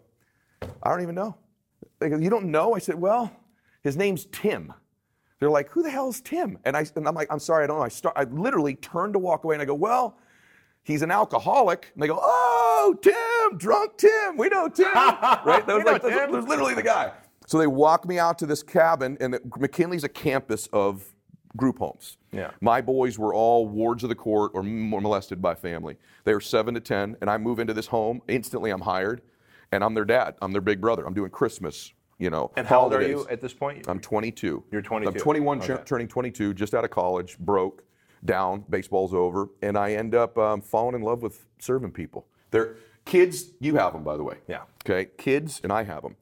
I 0.82 0.88
don't 0.88 1.02
even 1.02 1.14
know. 1.14 1.36
They 1.98 2.08
go, 2.08 2.16
you 2.16 2.30
don't 2.30 2.46
know? 2.46 2.74
I 2.74 2.78
said, 2.78 2.94
well, 2.94 3.30
his 3.82 3.94
name's 3.96 4.24
Tim. 4.32 4.72
They're 5.38 5.50
like, 5.50 5.68
who 5.68 5.82
the 5.82 5.90
hell 5.90 6.08
is 6.08 6.22
Tim? 6.22 6.58
And 6.64 6.74
I 6.76 6.86
and 6.96 7.06
I'm 7.06 7.14
like, 7.14 7.28
I'm 7.30 7.38
sorry, 7.38 7.64
I 7.64 7.66
don't 7.66 7.78
know. 7.78 7.84
I 7.84 7.88
start. 7.88 8.14
I 8.16 8.24
literally 8.24 8.74
turned 8.76 9.12
to 9.12 9.18
walk 9.18 9.44
away, 9.44 9.54
and 9.54 9.60
I 9.60 9.66
go, 9.66 9.74
well, 9.74 10.16
he's 10.82 11.02
an 11.02 11.10
alcoholic. 11.10 11.90
And 11.92 12.02
they 12.02 12.06
go, 12.06 12.18
oh, 12.22 12.96
Tim, 13.02 13.58
drunk 13.58 13.98
Tim. 13.98 14.38
We 14.38 14.48
know 14.48 14.68
Tim, 14.68 14.86
right? 14.94 15.62
That 15.66 15.76
was 15.76 15.84
like 15.84 16.02
that 16.02 16.30
was 16.30 16.46
literally 16.46 16.72
the 16.72 16.82
guy. 16.82 17.12
So 17.46 17.58
they 17.58 17.66
walk 17.68 18.06
me 18.06 18.18
out 18.18 18.38
to 18.40 18.46
this 18.46 18.62
cabin, 18.62 19.16
and 19.20 19.38
McKinley's 19.58 20.04
a 20.04 20.08
campus 20.08 20.68
of 20.72 21.14
group 21.56 21.78
homes. 21.78 22.18
Yeah. 22.32 22.50
My 22.60 22.80
boys 22.80 23.18
were 23.18 23.32
all 23.32 23.66
wards 23.68 24.02
of 24.02 24.08
the 24.08 24.14
court 24.14 24.50
or 24.54 24.62
molested 24.62 25.40
by 25.40 25.54
family. 25.54 25.96
They 26.24 26.34
were 26.34 26.40
seven 26.40 26.74
to 26.74 26.80
10, 26.80 27.16
and 27.20 27.30
I 27.30 27.38
move 27.38 27.60
into 27.60 27.72
this 27.72 27.86
home. 27.86 28.20
Instantly, 28.28 28.70
I'm 28.70 28.80
hired, 28.80 29.22
and 29.72 29.82
I'm 29.82 29.94
their 29.94 30.04
dad. 30.04 30.34
I'm 30.42 30.52
their 30.52 30.60
big 30.60 30.80
brother. 30.80 31.06
I'm 31.06 31.14
doing 31.14 31.30
Christmas, 31.30 31.92
you 32.18 32.30
know. 32.30 32.50
and 32.56 32.66
how 32.66 32.80
old 32.82 32.92
are 32.94 33.00
you 33.00 33.26
at 33.30 33.40
this 33.40 33.54
point 33.54 33.88
I'm 33.88 34.00
22. 34.00 34.64
You're 34.70 34.82
22. 34.82 35.08
I'm 35.10 35.14
21, 35.18 35.62
Okay. 35.62 35.82
turning 35.86 36.08
22, 36.08 36.52
just 36.52 36.74
out 36.74 36.84
of 36.84 36.90
college, 36.90 37.38
broke, 37.38 37.84
down, 38.24 38.64
baseball's 38.68 39.14
over, 39.14 39.48
and 39.62 39.78
I 39.78 39.92
end 39.92 40.14
up 40.16 40.36
um, 40.36 40.60
falling 40.60 40.96
in 40.96 41.02
love 41.02 41.22
with 41.22 41.46
serving 41.60 41.92
people. 41.92 42.26
They're 42.50 42.76
kids. 43.04 43.52
You 43.60 43.76
have 43.76 43.92
them, 43.92 44.02
by 44.02 44.16
the 44.16 44.24
way. 44.24 44.36
Yeah. 44.48 44.62
Okay, 44.84 45.10
kids, 45.16 45.60
and 45.62 45.72
I 45.72 45.84
have 45.84 46.02
them. 46.02 46.16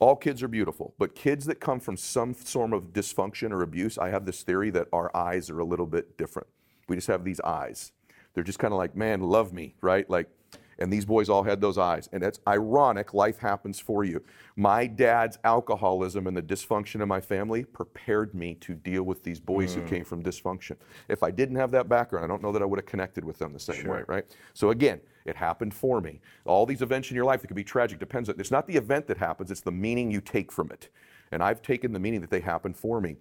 All 0.00 0.16
kids 0.16 0.42
are 0.42 0.48
beautiful, 0.48 0.94
but 0.98 1.14
kids 1.14 1.46
that 1.46 1.60
come 1.60 1.80
from 1.80 1.96
some 1.96 2.34
form 2.34 2.72
of 2.72 2.92
dysfunction 2.92 3.52
or 3.52 3.62
abuse, 3.62 3.96
I 3.96 4.10
have 4.10 4.26
this 4.26 4.42
theory 4.42 4.70
that 4.70 4.88
our 4.92 5.14
eyes 5.16 5.50
are 5.50 5.60
a 5.60 5.64
little 5.64 5.86
bit 5.86 6.18
different. 6.18 6.48
We 6.88 6.96
just 6.96 7.08
have 7.08 7.24
these 7.24 7.40
eyes. 7.40 7.92
They're 8.34 8.44
just 8.44 8.58
kind 8.58 8.72
of 8.72 8.78
like, 8.78 8.96
man, 8.96 9.20
love 9.20 9.52
me, 9.52 9.76
right? 9.80 10.08
Like, 10.10 10.28
and 10.78 10.92
these 10.92 11.04
boys 11.04 11.28
all 11.28 11.42
had 11.42 11.60
those 11.60 11.78
eyes. 11.78 12.08
And 12.12 12.22
it's 12.22 12.40
ironic, 12.46 13.14
life 13.14 13.38
happens 13.38 13.80
for 13.80 14.04
you. 14.04 14.22
My 14.56 14.86
dad's 14.86 15.38
alcoholism 15.44 16.26
and 16.26 16.36
the 16.36 16.42
dysfunction 16.42 17.02
in 17.02 17.08
my 17.08 17.20
family 17.20 17.64
prepared 17.64 18.34
me 18.34 18.54
to 18.56 18.74
deal 18.74 19.02
with 19.02 19.22
these 19.22 19.40
boys 19.40 19.74
who 19.74 19.80
hmm. 19.80 19.88
came 19.88 20.04
from 20.04 20.22
dysfunction. 20.22 20.76
If 21.08 21.22
I 21.22 21.30
didn't 21.30 21.56
have 21.56 21.70
that 21.72 21.88
background, 21.88 22.24
I 22.24 22.28
don't 22.28 22.42
know 22.42 22.52
that 22.52 22.62
I 22.62 22.64
would 22.64 22.78
have 22.78 22.86
connected 22.86 23.24
with 23.24 23.38
them 23.38 23.52
the 23.52 23.60
same 23.60 23.86
way, 23.86 24.02
right? 24.06 24.24
So 24.52 24.70
again, 24.70 25.00
it 25.24 25.36
happened 25.36 25.72
for 25.74 26.00
me. 26.00 26.20
All 26.44 26.66
these 26.66 26.82
events 26.82 27.10
in 27.10 27.16
your 27.16 27.24
life 27.24 27.40
that 27.40 27.46
could 27.46 27.56
be 27.56 27.64
tragic 27.64 27.98
depends 27.98 28.28
on 28.28 28.38
it's 28.38 28.50
not 28.50 28.66
the 28.66 28.76
event 28.76 29.06
that 29.06 29.16
happens, 29.16 29.50
it's 29.50 29.62
the 29.62 29.72
meaning 29.72 30.10
you 30.10 30.20
take 30.20 30.52
from 30.52 30.70
it. 30.70 30.88
And 31.32 31.42
I've 31.42 31.62
taken 31.62 31.92
the 31.92 31.98
meaning 31.98 32.20
that 32.20 32.30
they 32.30 32.40
happened 32.40 32.76
for 32.76 33.00
me 33.00 33.16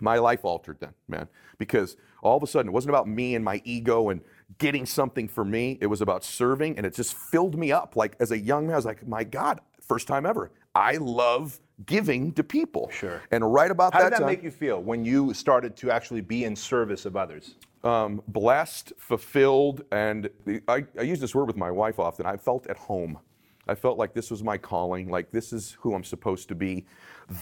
my 0.00 0.18
life 0.18 0.44
altered 0.44 0.78
then, 0.80 0.94
man, 1.08 1.28
because 1.58 1.96
all 2.22 2.36
of 2.36 2.42
a 2.42 2.46
sudden 2.46 2.68
it 2.68 2.72
wasn't 2.72 2.90
about 2.90 3.08
me 3.08 3.34
and 3.34 3.44
my 3.44 3.60
ego 3.64 4.10
and 4.10 4.20
getting 4.58 4.86
something 4.86 5.28
for 5.28 5.44
me. 5.44 5.78
It 5.80 5.86
was 5.86 6.00
about 6.00 6.24
serving, 6.24 6.76
and 6.76 6.86
it 6.86 6.94
just 6.94 7.14
filled 7.14 7.56
me 7.58 7.72
up. 7.72 7.96
Like 7.96 8.16
as 8.20 8.30
a 8.30 8.38
young 8.38 8.66
man, 8.66 8.74
I 8.74 8.76
was 8.76 8.84
like, 8.84 9.06
my 9.06 9.24
God, 9.24 9.60
first 9.80 10.06
time 10.06 10.26
ever. 10.26 10.50
I 10.74 10.96
love 10.96 11.58
giving 11.86 12.32
to 12.32 12.44
people. 12.44 12.90
Sure. 12.92 13.22
And 13.30 13.52
right 13.52 13.70
about 13.70 13.92
how 13.92 14.00
that 14.00 14.04
How 14.04 14.10
did 14.10 14.12
that 14.14 14.20
time, 14.20 14.26
make 14.28 14.42
you 14.42 14.50
feel 14.50 14.82
when 14.82 15.04
you 15.04 15.34
started 15.34 15.76
to 15.78 15.90
actually 15.90 16.20
be 16.20 16.44
in 16.44 16.54
service 16.54 17.06
of 17.06 17.16
others 17.16 17.54
um, 17.82 18.22
blessed, 18.28 18.92
fulfilled, 18.98 19.84
and 19.90 20.28
the- 20.44 20.60
I, 20.68 20.84
I 20.98 21.02
use 21.02 21.20
this 21.20 21.34
word 21.34 21.46
with 21.46 21.56
my 21.56 21.70
wife 21.70 21.98
often. 21.98 22.26
I 22.26 22.36
felt 22.36 22.66
at 22.66 22.76
home. 22.76 23.18
I 23.66 23.74
felt 23.74 23.98
like 23.98 24.14
this 24.14 24.30
was 24.30 24.42
my 24.42 24.58
calling, 24.58 25.08
like 25.08 25.30
this 25.30 25.52
is 25.52 25.76
who 25.80 25.94
I'm 25.94 26.04
supposed 26.04 26.48
to 26.48 26.54
be. 26.54 26.86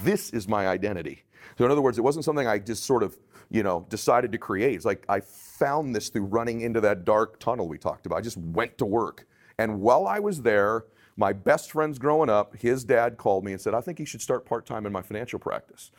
This 0.02 0.30
is 0.30 0.46
my 0.46 0.68
identity. 0.68 1.24
So, 1.56 1.64
in 1.64 1.70
other 1.70 1.80
words, 1.80 1.98
it 1.98 2.02
wasn't 2.02 2.24
something 2.24 2.46
I 2.46 2.58
just 2.58 2.84
sort 2.84 3.02
of, 3.02 3.16
you 3.50 3.62
know, 3.62 3.86
decided 3.88 4.32
to 4.32 4.38
create. 4.38 4.74
It's 4.74 4.84
like 4.84 5.04
I 5.08 5.20
found 5.20 5.94
this 5.94 6.08
through 6.08 6.24
running 6.24 6.60
into 6.60 6.80
that 6.82 7.04
dark 7.04 7.40
tunnel 7.40 7.68
we 7.68 7.78
talked 7.78 8.06
about. 8.06 8.16
I 8.16 8.20
just 8.20 8.36
went 8.36 8.78
to 8.78 8.86
work. 8.86 9.26
And 9.58 9.80
while 9.80 10.06
I 10.06 10.18
was 10.18 10.42
there, 10.42 10.84
my 11.16 11.32
best 11.32 11.72
friends 11.72 11.98
growing 11.98 12.30
up, 12.30 12.56
his 12.56 12.84
dad 12.84 13.16
called 13.16 13.44
me 13.44 13.52
and 13.52 13.60
said, 13.60 13.74
I 13.74 13.80
think 13.80 13.98
you 13.98 14.06
should 14.06 14.22
start 14.22 14.46
part 14.46 14.66
time 14.66 14.86
in 14.86 14.92
my 14.92 15.02
financial 15.02 15.40
practice. 15.40 15.90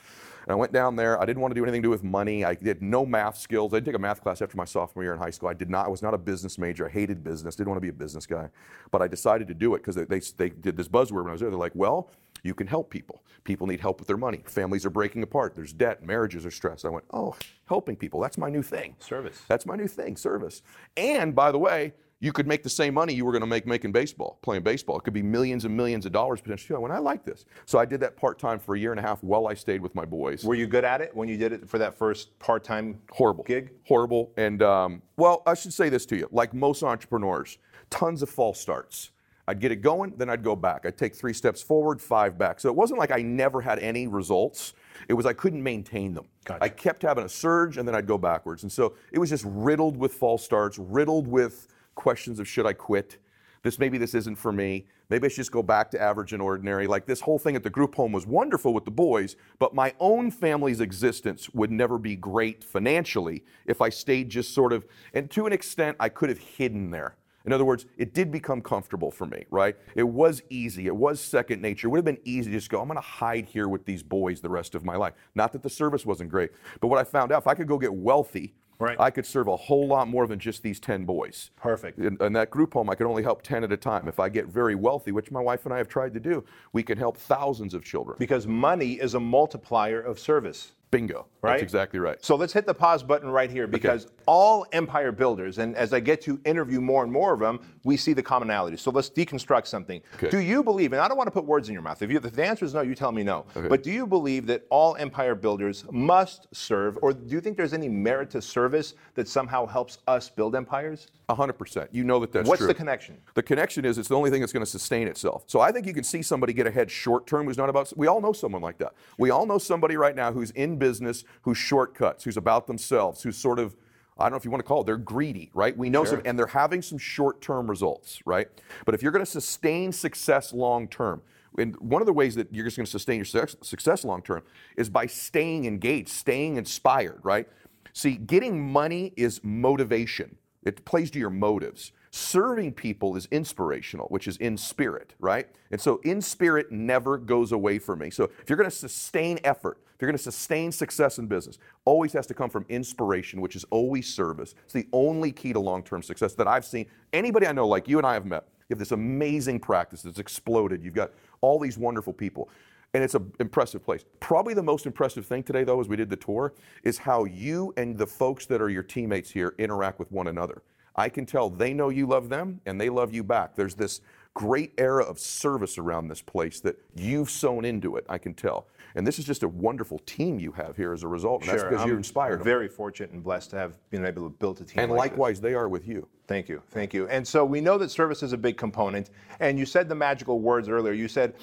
And 0.43 0.53
I 0.53 0.55
went 0.55 0.71
down 0.71 0.95
there. 0.95 1.21
I 1.21 1.25
didn't 1.25 1.41
want 1.41 1.51
to 1.51 1.59
do 1.59 1.63
anything 1.63 1.81
to 1.81 1.87
do 1.87 1.89
with 1.89 2.03
money. 2.03 2.45
I 2.45 2.55
did 2.55 2.81
no 2.81 3.05
math 3.05 3.37
skills. 3.37 3.73
I 3.73 3.77
didn't 3.77 3.87
take 3.87 3.95
a 3.95 3.99
math 3.99 4.21
class 4.21 4.41
after 4.41 4.55
my 4.55 4.63
sophomore 4.63 5.03
year 5.03 5.13
in 5.13 5.19
high 5.19 5.29
school. 5.29 5.49
I 5.49 5.53
did 5.53 5.69
not. 5.69 5.87
I 5.87 5.89
was 5.89 6.01
not 6.01 6.13
a 6.13 6.17
business 6.17 6.57
major. 6.57 6.87
I 6.87 6.89
hated 6.89 7.23
business. 7.23 7.55
Didn't 7.55 7.69
want 7.69 7.77
to 7.77 7.81
be 7.81 7.89
a 7.89 7.93
business 7.93 8.25
guy. 8.25 8.49
But 8.91 9.01
I 9.01 9.09
decided 9.09 9.49
to 9.49 9.53
do 9.53 9.75
it 9.75 9.79
because 9.79 9.95
they, 9.95 10.05
they, 10.05 10.19
they 10.37 10.49
did 10.49 10.77
this 10.77 10.87
buzzword 10.87 11.23
when 11.23 11.27
I 11.27 11.31
was 11.33 11.41
there. 11.41 11.49
They're 11.49 11.59
like, 11.59 11.75
well, 11.75 12.09
you 12.43 12.53
can 12.53 12.67
help 12.67 12.89
people. 12.89 13.23
People 13.43 13.67
need 13.67 13.79
help 13.79 13.99
with 13.99 14.07
their 14.07 14.17
money. 14.17 14.43
Families 14.45 14.85
are 14.85 14.89
breaking 14.89 15.23
apart. 15.23 15.55
There's 15.55 15.73
debt. 15.73 16.03
Marriages 16.03 16.45
are 16.45 16.51
stressed. 16.51 16.85
I 16.85 16.89
went, 16.89 17.05
oh, 17.11 17.35
helping 17.65 17.95
people. 17.95 18.19
That's 18.19 18.37
my 18.37 18.49
new 18.49 18.61
thing. 18.63 18.95
Service. 18.99 19.41
That's 19.47 19.65
my 19.65 19.75
new 19.75 19.87
thing, 19.87 20.17
service. 20.17 20.61
And 20.97 21.35
by 21.35 21.51
the 21.51 21.59
way, 21.59 21.93
you 22.21 22.33
could 22.33 22.47
make 22.47 22.63
the 22.63 22.69
same 22.69 22.93
money 22.95 23.13
you 23.13 23.23
were 23.23 23.31
going 23.31 23.41
to 23.41 23.47
make 23.47 23.65
making 23.65 23.93
baseball, 23.93 24.39
playing 24.41 24.61
baseball. 24.63 24.97
It 24.97 25.03
could 25.03 25.13
be 25.13 25.23
millions 25.23 25.63
and 25.63 25.75
millions 25.75 26.05
of 26.05 26.11
dollars 26.11 26.41
potentially. 26.41 26.75
I 26.75 26.79
went, 26.79 26.93
I 26.93 26.97
like 26.97 27.23
this. 27.23 27.45
So 27.65 27.79
I 27.79 27.85
did 27.85 28.01
that 28.01 28.17
part 28.17 28.37
time 28.37 28.59
for 28.59 28.75
a 28.75 28.79
year 28.79 28.91
and 28.91 28.99
a 28.99 29.03
half 29.03 29.23
while 29.23 29.47
I 29.47 29.53
stayed 29.53 29.81
with 29.81 29.95
my 29.95 30.03
boys. 30.03 30.43
were 30.43 30.55
you 30.55 30.67
good 30.67 30.83
at 30.83 30.99
it 30.99 31.15
when 31.15 31.29
you 31.29 31.37
did 31.37 31.53
it 31.53 31.69
for 31.69 31.77
that 31.77 31.97
first 31.97 32.37
part-time 32.39 32.99
horrible 33.11 33.43
gig 33.45 33.71
horrible 33.87 34.31
and 34.37 34.61
um, 34.61 35.01
well 35.17 35.43
i 35.45 35.53
should 35.53 35.73
say 35.73 35.87
this 35.89 36.05
to 36.05 36.17
you 36.17 36.27
like 36.31 36.53
most 36.53 36.83
entrepreneurs 36.83 37.57
tons 37.89 38.21
of 38.21 38.29
false 38.29 38.59
starts 38.59 39.11
i'd 39.49 39.59
get 39.59 39.71
it 39.71 39.77
going 39.77 40.13
then 40.17 40.29
i'd 40.29 40.43
go 40.43 40.55
back 40.55 40.85
i'd 40.85 40.97
take 40.97 41.15
three 41.15 41.33
steps 41.33 41.61
forward 41.61 42.01
five 42.01 42.37
back 42.37 42.59
so 42.59 42.69
it 42.69 42.75
wasn't 42.75 42.97
like 42.97 43.11
i 43.11 43.21
never 43.21 43.61
had 43.61 43.79
any 43.79 44.07
results 44.07 44.73
It 45.07 45.13
was 45.13 45.25
I 45.25 45.33
couldn't 45.33 45.63
maintain 45.63 46.13
them. 46.13 46.25
Gotcha. 46.45 46.63
I 46.63 46.69
kept 46.69 47.03
having 47.03 47.23
a 47.23 47.29
surge 47.29 47.77
and 47.77 47.87
then 47.87 47.95
I'd 47.95 48.07
go 48.07 48.17
backwards. 48.17 48.63
And 48.63 48.71
so 48.71 48.95
it 49.11 49.19
was 49.19 49.29
just 49.29 49.45
riddled 49.45 49.95
with 49.97 50.13
false 50.13 50.43
starts, 50.43 50.77
riddled 50.77 51.27
with 51.27 51.67
questions 51.95 52.39
of 52.39 52.47
should 52.47 52.65
I 52.65 52.73
quit? 52.73 53.17
This 53.61 53.79
maybe 53.79 53.97
this 53.97 54.13
isn't 54.13 54.37
for 54.37 54.51
me. 54.51 54.87
Maybe 55.09 55.25
I 55.25 55.29
should 55.29 55.37
just 55.37 55.51
go 55.51 55.63
back 55.63 55.91
to 55.91 56.01
average 56.01 56.33
and 56.33 56.41
ordinary. 56.41 56.87
Like 56.87 57.05
this 57.05 57.21
whole 57.21 57.39
thing 57.39 57.55
at 57.55 57.63
the 57.63 57.69
group 57.69 57.95
home 57.95 58.11
was 58.11 58.25
wonderful 58.25 58.73
with 58.73 58.85
the 58.85 58.91
boys, 58.91 59.35
but 59.57 59.73
my 59.73 59.93
own 59.99 60.31
family's 60.31 60.79
existence 60.79 61.49
would 61.49 61.71
never 61.71 61.97
be 61.97 62.15
great 62.15 62.63
financially 62.63 63.43
if 63.65 63.81
I 63.81 63.89
stayed 63.89 64.29
just 64.29 64.53
sort 64.53 64.71
of, 64.71 64.85
and 65.13 65.29
to 65.31 65.45
an 65.45 65.53
extent, 65.53 65.97
I 65.99 66.09
could 66.09 66.29
have 66.29 66.39
hidden 66.39 66.91
there. 66.91 67.15
In 67.49 67.53
other 67.53 67.65
words, 67.65 67.87
it 67.97 68.13
did 68.13 68.31
become 68.31 68.61
comfortable 68.61 69.09
for 69.09 69.25
me, 69.25 69.43
right? 69.49 69.75
It 69.95 70.03
was 70.03 70.43
easy. 70.51 70.85
It 70.85 70.95
was 70.95 71.19
second 71.19 71.63
nature. 71.63 71.87
It 71.87 71.89
would 71.89 71.97
have 71.97 72.05
been 72.05 72.19
easy 72.23 72.51
to 72.51 72.57
just 72.57 72.69
go, 72.69 72.79
I'm 72.79 72.87
going 72.87 72.97
to 72.97 73.01
hide 73.01 73.47
here 73.47 73.67
with 73.67 73.85
these 73.85 74.03
boys 74.03 74.39
the 74.39 74.49
rest 74.49 74.75
of 74.75 74.85
my 74.85 74.95
life. 74.95 75.15
Not 75.33 75.51
that 75.53 75.63
the 75.63 75.69
service 75.69 76.05
wasn't 76.05 76.29
great, 76.29 76.51
but 76.79 76.89
what 76.89 76.99
I 76.99 77.03
found 77.03 77.31
out, 77.31 77.39
if 77.41 77.47
I 77.47 77.55
could 77.55 77.67
go 77.67 77.79
get 77.79 77.91
wealthy, 77.91 78.53
Right. 78.77 78.97
I 78.97 79.11
could 79.11 79.25
serve 79.25 79.49
a 79.49 79.57
whole 79.57 79.87
lot 79.87 80.07
more 80.07 80.25
than 80.25 80.39
just 80.39 80.63
these 80.63 80.79
10 80.79 81.03
boys. 81.03 81.51
Perfect. 81.57 81.99
In, 81.99 82.15
in 82.21 82.31
that 82.31 82.49
group 82.49 82.73
home, 82.75 82.89
I 82.89 82.95
could 82.95 83.07
only 83.07 83.23
help 83.23 83.41
10 83.41 83.65
at 83.65 83.73
a 83.73 83.77
time. 83.77 84.07
If 84.07 84.21
I 84.21 84.29
get 84.29 84.45
very 84.45 84.73
wealthy, 84.73 85.11
which 85.11 85.31
my 85.31 85.41
wife 85.41 85.65
and 85.65 85.73
I 85.73 85.77
have 85.77 85.89
tried 85.89 86.13
to 86.13 86.19
do, 86.21 86.45
we 86.71 86.81
can 86.81 86.97
help 86.97 87.17
thousands 87.17 87.73
of 87.73 87.83
children. 87.83 88.15
Because 88.19 88.47
money 88.47 88.93
is 88.93 89.15
a 89.15 89.19
multiplier 89.19 89.99
of 89.99 90.17
service. 90.17 90.71
Bingo. 90.91 91.27
Right? 91.41 91.51
That's 91.51 91.63
exactly 91.63 91.99
right. 91.99 92.17
So 92.23 92.35
let's 92.35 92.51
hit 92.51 92.65
the 92.65 92.73
pause 92.73 93.01
button 93.01 93.29
right 93.29 93.49
here 93.49 93.65
because 93.65 94.07
all 94.25 94.65
empire 94.73 95.11
builders, 95.11 95.57
and 95.57 95.75
as 95.75 95.93
I 95.93 95.99
get 96.01 96.21
to 96.23 96.39
interview 96.43 96.81
more 96.81 97.03
and 97.03 97.11
more 97.11 97.33
of 97.33 97.39
them, 97.39 97.59
we 97.83 97.95
see 97.95 98.11
the 98.11 98.23
commonalities. 98.23 98.79
So 98.79 98.91
let's 98.91 99.09
deconstruct 99.09 99.67
something. 99.67 100.01
Okay. 100.15 100.29
Do 100.29 100.39
you 100.39 100.63
believe, 100.63 100.91
and 100.91 101.01
I 101.01 101.07
don't 101.07 101.17
want 101.17 101.27
to 101.27 101.31
put 101.31 101.45
words 101.45 101.69
in 101.69 101.73
your 101.73 101.81
mouth, 101.81 102.01
if, 102.01 102.11
you, 102.11 102.17
if 102.17 102.33
the 102.33 102.45
answer 102.45 102.65
is 102.65 102.73
no, 102.73 102.81
you 102.81 102.93
tell 102.93 103.11
me 103.11 103.23
no, 103.23 103.45
but 103.53 103.83
do 103.83 103.91
you 103.91 104.05
believe 104.05 104.47
that 104.47 104.65
all 104.69 104.95
empire 104.97 105.35
builders 105.35 105.85
must 105.91 106.47
serve, 106.53 106.97
or 107.01 107.13
do 107.13 107.33
you 107.33 107.39
think 107.39 107.55
there's 107.55 107.73
any 107.73 107.87
merit 107.87 108.29
to 108.31 108.41
service 108.41 108.95
that 109.15 109.29
somehow 109.29 109.65
helps 109.65 109.99
us 110.07 110.29
build 110.29 110.55
empires? 110.55 111.07
100%. 111.29 111.87
You 111.91 112.03
know 112.03 112.19
that 112.19 112.31
that's 112.31 112.49
What's 112.49 112.59
true. 112.59 112.67
the 112.67 112.73
connection? 112.73 113.17
The 113.35 113.43
connection 113.43 113.85
is 113.85 113.97
it's 113.97 114.09
the 114.09 114.15
only 114.15 114.31
thing 114.31 114.41
that's 114.41 114.51
going 114.51 114.65
to 114.65 114.69
sustain 114.69 115.07
itself. 115.07 115.43
So 115.47 115.59
I 115.59 115.71
think 115.71 115.85
you 115.85 115.93
can 115.93 116.03
see 116.03 116.21
somebody 116.21 116.53
get 116.53 116.67
ahead 116.67 116.89
short 116.89 117.27
term 117.27 117.45
who's 117.45 117.57
not 117.57 117.69
about. 117.69 117.93
We 117.95 118.07
all 118.07 118.19
know 118.19 118.33
someone 118.33 118.61
like 118.61 118.79
that. 118.79 118.93
We 119.17 119.29
all 119.29 119.45
know 119.45 119.59
somebody 119.59 119.95
right 119.95 120.15
now 120.15 120.31
who's 120.31 120.51
in 120.51 120.78
business, 120.79 121.23
who's 121.43 121.57
shortcuts, 121.57 122.23
who's 122.23 122.37
about 122.37 122.67
themselves, 122.67 123.21
who's 123.21 123.37
sort 123.37 123.59
of. 123.59 123.75
I 124.17 124.23
don't 124.23 124.31
know 124.31 124.37
if 124.37 124.43
you 124.43 124.51
want 124.51 124.59
to 124.59 124.67
call 124.67 124.81
it, 124.81 124.85
they're 124.85 124.97
greedy, 124.97 125.49
right? 125.53 125.77
We 125.77 125.89
know 125.89 126.03
some, 126.03 126.21
and 126.25 126.37
they're 126.37 126.47
having 126.47 126.81
some 126.81 126.97
short 126.97 127.39
term 127.41 127.69
results, 127.69 128.19
right? 128.25 128.49
But 128.85 128.93
if 128.93 129.01
you're 129.01 129.13
going 129.13 129.23
to 129.23 129.31
sustain 129.31 129.93
success 129.93 130.51
long 130.51 130.89
term, 130.89 131.21
and 131.57 131.75
one 131.79 132.01
of 132.01 132.05
the 132.05 132.13
ways 132.13 132.35
that 132.35 132.53
you're 132.53 132.65
just 132.65 132.75
going 132.75 132.85
to 132.85 132.91
sustain 132.91 133.15
your 133.15 133.25
success, 133.25 133.55
success 133.61 134.03
long 134.03 134.21
term 134.21 134.43
is 134.75 134.89
by 134.89 135.05
staying 135.05 135.65
engaged, 135.65 136.09
staying 136.09 136.57
inspired, 136.57 137.19
right? 137.23 137.47
See, 137.93 138.15
getting 138.15 138.59
money 138.71 139.13
is 139.15 139.41
motivation. 139.43 140.37
It 140.63 140.83
plays 140.85 141.09
to 141.11 141.19
your 141.19 141.29
motives. 141.29 141.93
Serving 142.11 142.73
people 142.73 143.15
is 143.15 143.27
inspirational, 143.31 144.07
which 144.07 144.27
is 144.27 144.37
in 144.37 144.57
spirit, 144.57 145.13
right? 145.19 145.47
And 145.71 145.79
so 145.79 146.01
in 146.03 146.21
spirit 146.21 146.71
never 146.71 147.17
goes 147.17 147.51
away 147.51 147.77
from 147.77 147.99
me. 147.99 148.09
So 148.09 148.23
if 148.41 148.49
you're 148.49 148.57
going 148.57 148.69
to 148.69 148.75
sustain 148.75 149.39
effort, 149.43 149.77
if 149.93 150.01
you're 150.01 150.09
going 150.09 150.17
to 150.17 150.23
sustain 150.23 150.71
success 150.71 151.19
in 151.19 151.27
business, 151.27 151.59
always 151.85 152.13
has 152.13 152.25
to 152.27 152.33
come 152.33 152.49
from 152.49 152.65
inspiration, 152.69 153.41
which 153.41 153.55
is 153.55 153.63
always 153.69 154.11
service. 154.11 154.55
It's 154.63 154.73
the 154.73 154.87
only 154.91 155.31
key 155.31 155.53
to 155.53 155.59
long-term 155.59 156.01
success 156.01 156.33
that 156.35 156.47
I've 156.47 156.65
seen. 156.65 156.87
Anybody 157.13 157.45
I 157.45 157.51
know, 157.51 157.67
like 157.67 157.87
you 157.87 157.99
and 157.99 158.07
I 158.07 158.13
have 158.13 158.25
met, 158.25 158.45
you 158.69 158.73
have 158.73 158.79
this 158.79 158.91
amazing 158.91 159.59
practice 159.59 160.01
that's 160.01 160.19
exploded. 160.19 160.83
You've 160.83 160.95
got 160.95 161.11
all 161.41 161.59
these 161.59 161.77
wonderful 161.77 162.13
people. 162.13 162.49
And 162.95 163.03
it's 163.03 163.13
an 163.13 163.31
impressive 163.39 163.83
place. 163.83 164.03
Probably 164.19 164.55
the 164.55 164.63
most 164.63 164.87
impressive 164.87 165.25
thing 165.25 165.43
today, 165.43 165.63
though, 165.63 165.79
as 165.79 165.87
we 165.87 165.95
did 165.95 166.09
the 166.09 166.15
tour, 166.15 166.53
is 166.83 166.97
how 166.97 167.25
you 167.25 167.71
and 167.77 167.95
the 167.95 168.07
folks 168.07 168.47
that 168.47 168.61
are 168.61 168.69
your 168.69 168.81
teammates 168.81 169.29
here 169.29 169.53
interact 169.59 169.99
with 169.99 170.11
one 170.11 170.27
another. 170.27 170.63
I 170.95 171.09
can 171.09 171.25
tell 171.25 171.49
they 171.49 171.73
know 171.73 171.89
you 171.89 172.05
love 172.05 172.29
them 172.29 172.61
and 172.65 172.79
they 172.79 172.89
love 172.89 173.13
you 173.13 173.23
back. 173.23 173.55
There's 173.55 173.75
this 173.75 174.01
great 174.33 174.73
era 174.77 175.03
of 175.03 175.19
service 175.19 175.77
around 175.77 176.07
this 176.07 176.21
place 176.21 176.59
that 176.61 176.77
you've 176.95 177.29
sown 177.29 177.65
into 177.65 177.97
it, 177.97 178.05
I 178.07 178.17
can 178.17 178.33
tell. 178.33 178.67
And 178.95 179.05
this 179.05 179.19
is 179.19 179.25
just 179.25 179.43
a 179.43 179.47
wonderful 179.47 179.99
team 180.05 180.39
you 180.39 180.51
have 180.53 180.75
here 180.75 180.93
as 180.93 181.03
a 181.03 181.07
result. 181.07 181.41
And 181.41 181.51
that's 181.51 181.63
because 181.63 181.81
I'm 181.81 181.87
you're 181.87 181.97
inspired. 181.97 182.39
them. 182.39 182.43
Very 182.43 182.67
fortunate 182.67 183.11
and 183.11 183.23
blessed 183.23 183.51
to 183.51 183.57
have 183.57 183.77
been 183.91 184.05
able 184.05 184.23
to 184.23 184.29
build 184.29 184.61
a 184.61 184.63
team. 184.63 184.79
And 184.79 184.91
like 184.91 185.11
this. 185.11 185.11
likewise, 185.11 185.41
they 185.41 185.53
are 185.53 185.69
with 185.69 185.87
you. 185.87 186.07
Thank 186.27 186.49
you, 186.49 186.61
thank 186.71 186.93
you. 186.93 187.07
And 187.07 187.27
so 187.27 187.43
we 187.45 187.61
know 187.61 187.77
that 187.77 187.91
service 187.91 188.23
is 188.23 188.33
a 188.33 188.37
big 188.37 188.57
component. 188.57 189.09
And 189.39 189.59
you 189.59 189.65
said 189.65 189.89
the 189.89 189.95
magical 189.95 190.39
words 190.39 190.69
earlier. 190.69 190.93
You 190.93 191.07
said 191.07 191.33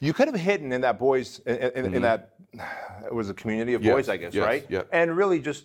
you 0.00 0.12
could 0.12 0.28
have 0.28 0.36
hidden 0.36 0.72
in 0.72 0.80
that 0.80 0.98
boys 0.98 1.40
in, 1.46 1.56
in, 1.56 1.94
in 1.94 2.02
that 2.02 2.30
it 3.04 3.14
was 3.14 3.28
a 3.28 3.34
community 3.34 3.74
of 3.74 3.82
Mm-hmm. 3.82 3.88
Yes, 3.88 3.94
boys, 3.96 4.08
I 4.08 4.16
guess, 4.16 4.34
yes, 4.34 4.44
right? 4.44 4.66
yep. 4.68 4.88
And 4.92 5.16
really 5.16 5.40
just 5.40 5.64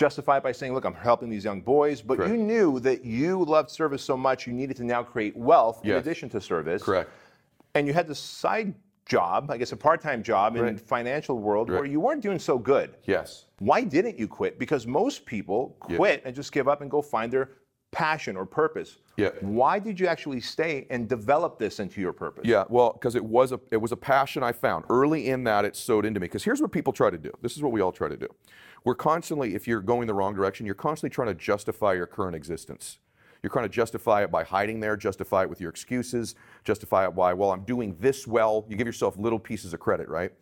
justify 0.00 0.38
it 0.38 0.42
by 0.42 0.50
saying, 0.52 0.72
"Look, 0.72 0.86
I'm 0.86 0.94
helping 0.94 1.28
these 1.28 1.44
young 1.44 1.60
boys." 1.60 2.00
But 2.00 2.16
Correct. 2.16 2.32
you 2.32 2.38
knew 2.38 2.80
that 2.80 3.04
you 3.04 3.44
loved 3.44 3.70
service 3.70 4.02
so 4.02 4.16
much, 4.16 4.46
you 4.46 4.52
needed 4.54 4.76
to 4.78 4.84
now 4.84 5.02
create 5.02 5.36
wealth 5.36 5.84
in 5.84 5.92
addition 5.92 6.30
to 6.30 6.40
service. 6.40 6.82
Correct. 6.82 7.10
And 7.74 7.86
you 7.86 7.92
had 7.92 8.08
this 8.08 8.18
side 8.18 8.74
job, 9.06 9.50
I 9.50 9.56
guess, 9.58 9.72
a 9.72 9.76
part-time 9.76 10.22
job 10.22 10.56
in 10.56 10.74
the 10.74 10.80
financial 10.80 11.38
world 11.38 11.68
where 11.68 11.84
you 11.84 12.00
weren't 12.00 12.22
doing 12.22 12.38
so 12.38 12.58
good. 12.58 12.96
Yes. 13.04 13.44
Why 13.58 13.82
didn't 13.82 14.18
you 14.18 14.26
quit? 14.26 14.58
Because 14.58 14.86
most 14.86 15.26
people 15.26 15.76
Yeah. 15.88 15.96
quit 15.96 16.22
and 16.24 16.34
just 16.34 16.50
give 16.52 16.66
up 16.66 16.80
and 16.80 16.90
go 16.90 17.02
find 17.02 17.30
their 17.30 17.50
passion 17.92 18.36
or 18.36 18.46
purpose. 18.46 18.98
Yeah. 19.16 19.30
Why 19.40 19.80
did 19.80 19.98
you 20.00 20.06
actually 20.06 20.40
stay 20.40 20.86
and 20.90 21.08
develop 21.08 21.58
this 21.58 21.80
into 21.80 22.00
your 22.00 22.12
purpose? 22.12 22.44
Yeah, 22.46 22.64
well, 22.68 22.92
because 22.92 23.16
it 23.16 23.24
was 23.24 23.50
a 23.52 23.60
it 23.70 23.78
was 23.78 23.92
a 23.92 23.96
passion 23.96 24.42
I 24.44 24.52
found 24.52 24.84
early 24.88 25.28
in 25.28 25.44
that 25.44 25.64
it 25.64 25.74
sewed 25.76 26.04
into 26.06 26.20
me. 26.20 26.26
Because 26.26 26.44
here's 26.44 26.62
what 26.62 26.70
people 26.70 26.92
try 26.92 27.10
to 27.10 27.18
do. 27.18 27.32
This 27.42 27.56
is 27.56 27.62
what 27.62 27.72
we 27.72 27.80
all 27.80 27.92
try 27.92 28.08
to 28.08 28.16
do. 28.16 28.28
We're 28.84 28.94
constantly, 28.94 29.54
if 29.54 29.68
you're 29.68 29.80
going 29.80 30.06
the 30.06 30.14
wrong 30.14 30.34
direction, 30.34 30.66
you're 30.66 30.74
constantly 30.74 31.14
trying 31.14 31.28
to 31.28 31.34
justify 31.34 31.92
your 31.94 32.06
current 32.06 32.34
existence. 32.34 32.98
You're 33.42 33.50
trying 33.50 33.64
to 33.64 33.70
justify 33.70 34.22
it 34.22 34.30
by 34.30 34.44
hiding 34.44 34.80
there, 34.80 34.96
justify 34.96 35.42
it 35.42 35.50
with 35.50 35.60
your 35.60 35.70
excuses, 35.70 36.34
justify 36.64 37.06
it 37.06 37.12
by, 37.12 37.32
well, 37.32 37.52
I'm 37.52 37.64
doing 37.64 37.96
this 37.98 38.26
well. 38.26 38.66
You 38.68 38.76
give 38.76 38.86
yourself 38.86 39.16
little 39.16 39.38
pieces 39.38 39.72
of 39.72 39.80
credit, 39.80 40.08
right? 40.08 40.32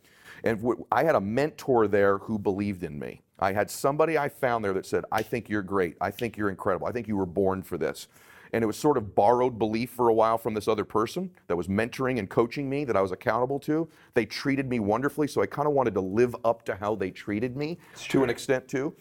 And 0.45 0.85
I 0.93 1.05
had 1.05 1.15
a 1.15 1.21
mentor 1.21 1.89
there 1.89 2.19
who 2.19 2.39
believed 2.39 2.83
in 2.83 2.99
me. 2.99 3.23
I 3.41 3.53
had 3.53 3.71
somebody 3.71 4.19
I 4.19 4.29
found 4.29 4.65
there 4.65 4.73
that 4.73 4.87
said, 4.87 5.05
I 5.13 5.23
think 5.23 5.49
you're 5.49 5.63
great. 5.63 5.97
I 6.01 6.11
think 6.11 6.37
you're 6.37 6.51
incredible. 6.51 6.87
I 6.89 6.93
think 6.93 7.07
you 7.07 7.17
were 7.17 7.27
born 7.27 7.63
for 7.63 7.79
this. 7.79 8.09
And 8.53 8.63
it 8.63 8.67
was 8.67 8.77
sort 8.77 8.97
of 8.97 9.15
borrowed 9.15 9.59
belief 9.59 9.91
for 9.91 10.09
a 10.09 10.15
while 10.15 10.39
from 10.39 10.55
this 10.55 10.69
other 10.69 10.85
person 10.85 11.31
that 11.47 11.57
was 11.57 11.69
mentoring 11.69 12.19
and 12.19 12.29
coaching 12.29 12.69
me 12.69 12.85
that 12.85 12.97
I 12.97 13.03
was 13.03 13.13
accountable 13.13 13.59
to. 13.61 13.89
They 14.15 14.25
treated 14.25 14.69
me 14.69 14.81
wonderfully, 14.81 15.29
so 15.29 15.43
I 15.43 15.47
kind 15.47 15.69
of 15.69 15.75
wanted 15.75 15.95
to 15.95 16.01
live 16.01 16.35
up 16.45 16.65
to 16.67 16.75
how 16.75 16.95
they 16.95 17.11
treated 17.11 17.57
me 17.57 17.79
to 18.09 18.25
an 18.25 18.31
extent 18.31 18.69
too. 18.69 18.95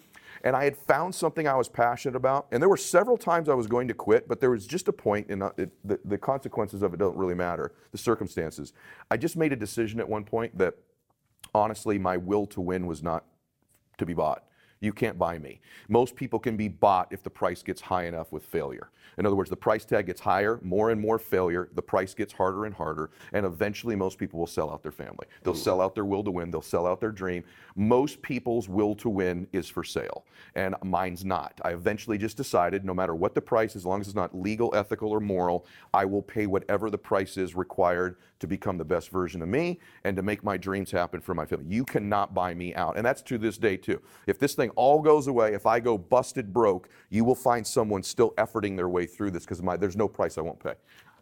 And 0.44 0.56
I 0.56 0.66
had 0.66 0.77
found 0.77 1.16
something 1.16 1.48
I 1.48 1.56
was 1.56 1.68
passionate 1.68 2.16
about. 2.16 2.48
And 2.51 2.62
there 2.62 2.70
were 2.70 2.77
several 2.77 3.18
times 3.18 3.50
I 3.50 3.54
was 3.54 3.68
going 3.68 3.88
to 3.88 3.94
quit, 3.94 4.27
but 4.27 4.39
there 4.39 4.51
was 4.51 4.68
just 4.68 4.88
a 4.88 4.94
point, 4.94 5.30
and 5.30 5.42
the, 5.42 6.00
the 6.06 6.18
consequences 6.18 6.84
of 6.84 6.94
it 6.94 6.98
don't 6.98 7.18
really 7.18 7.34
matter, 7.34 7.74
the 7.92 7.98
circumstances. 7.98 8.74
I 9.10 9.18
just 9.18 9.36
made 9.36 9.51
a 9.51 9.56
decision 9.56 10.00
at 10.00 10.08
one 10.08 10.24
point 10.24 10.58
that 10.58 10.75
honestly, 11.56 11.98
my 11.98 12.18
will 12.18 12.46
to 12.48 12.62
win 12.62 12.86
was 12.86 13.01
not 13.01 13.25
to 13.98 14.06
be 14.06 14.13
bought. 14.13 14.44
You 14.79 14.93
can't 14.93 15.17
buy 15.17 15.39
me. 15.39 15.60
Most 15.89 16.15
people 16.15 16.39
can 16.39 16.55
be 16.55 16.67
bought 16.67 17.07
if 17.12 17.24
the 17.24 17.29
price 17.29 17.63
gets 17.63 17.81
high 17.81 18.05
enough 18.05 18.31
with 18.31 18.46
failure. 18.46 18.91
In 19.17 19.25
other 19.25 19.36
words, 19.36 19.50
the 19.50 19.55
price 19.55 19.84
tag 19.84 20.05
gets 20.05 20.22
higher, 20.22 20.60
more 20.62 20.91
and 20.91 21.01
more 21.01 21.17
failure, 21.17 21.69
the 21.74 21.81
price 21.81 22.13
gets 22.13 22.34
harder 22.34 22.65
and 22.65 22.75
harder, 22.75 23.10
and 23.34 23.46
eventually 23.46 23.96
most 23.96 24.19
people 24.19 24.39
will 24.39 24.46
sell 24.48 24.69
out 24.69 24.84
their 24.84 24.91
family. 24.91 25.25
They'll 25.43 25.55
sell 25.55 25.81
out 25.81 25.96
their 25.96 26.05
will 26.05 26.24
to 26.24 26.29
win, 26.29 26.51
they'll 26.51 26.62
sell 26.62 26.86
out 26.86 27.00
their 27.00 27.12
dream. 27.12 27.43
Most 27.75 28.22
people's 28.22 28.69
will 28.69 28.93
to 28.96 29.10
win 29.10 29.48
is 29.53 29.67
for 29.67 29.84
sale, 29.84 30.25
and 30.53 30.75
mine's 30.84 31.25
not. 31.25 31.60
I 31.63 31.72
eventually 31.72 32.19
just 32.19 32.38
decided 32.38 32.86
no 32.86 32.93
matter 32.93 33.15
what 33.15 33.34
the 33.34 33.41
price, 33.41 33.75
as 33.75 33.86
long 33.86 34.01
as 34.01 34.07
it's 34.07 34.15
not 34.15 34.38
legal, 34.38 34.75
ethical, 34.75 35.10
or 35.10 35.19
moral, 35.19 35.65
I 35.93 36.05
will 36.05 36.22
pay 36.22 36.46
whatever 36.46 36.91
the 36.91 36.98
price 36.98 37.38
is 37.38 37.55
required 37.55 38.17
to 38.39 38.48
become 38.48 38.77
the 38.77 38.86
best 38.86 39.10
version 39.10 39.41
of 39.41 39.48
me 39.48 39.79
and 40.03 40.15
to 40.15 40.22
make 40.22 40.44
my 40.44 40.58
dreams 40.58 40.91
happen 40.91 41.22
for 41.22 41.34
my 41.34 41.46
family. 41.46 41.65
You 41.67 41.86
cannot 41.86 42.34
buy 42.34 42.53
me 42.53 42.75
out. 42.75 42.98
And 42.98 43.06
that's 43.06 43.22
to 43.24 43.38
this 43.38 43.58
day, 43.58 43.77
too. 43.77 44.01
If 44.27 44.39
this 44.39 44.53
thing 44.53 44.70
all 44.72 45.01
goes 45.01 45.27
away, 45.27 45.53
if 45.53 45.65
I 45.65 45.79
go 45.79 45.98
busted 45.98 46.53
broke, 46.53 46.89
you 47.10 47.24
will 47.24 47.36
find 47.36 47.65
someone 47.65 48.03
still 48.03 48.32
efforting 48.38 48.75
their 48.75 48.89
way 48.89 49.06
through 49.06 49.32
this 49.32 49.46
because 49.46 49.62
there's 49.79 49.98
no 49.98 50.08
price 50.08 50.38
I 50.38 50.41
won't 50.41 50.60
pay. 50.60 50.74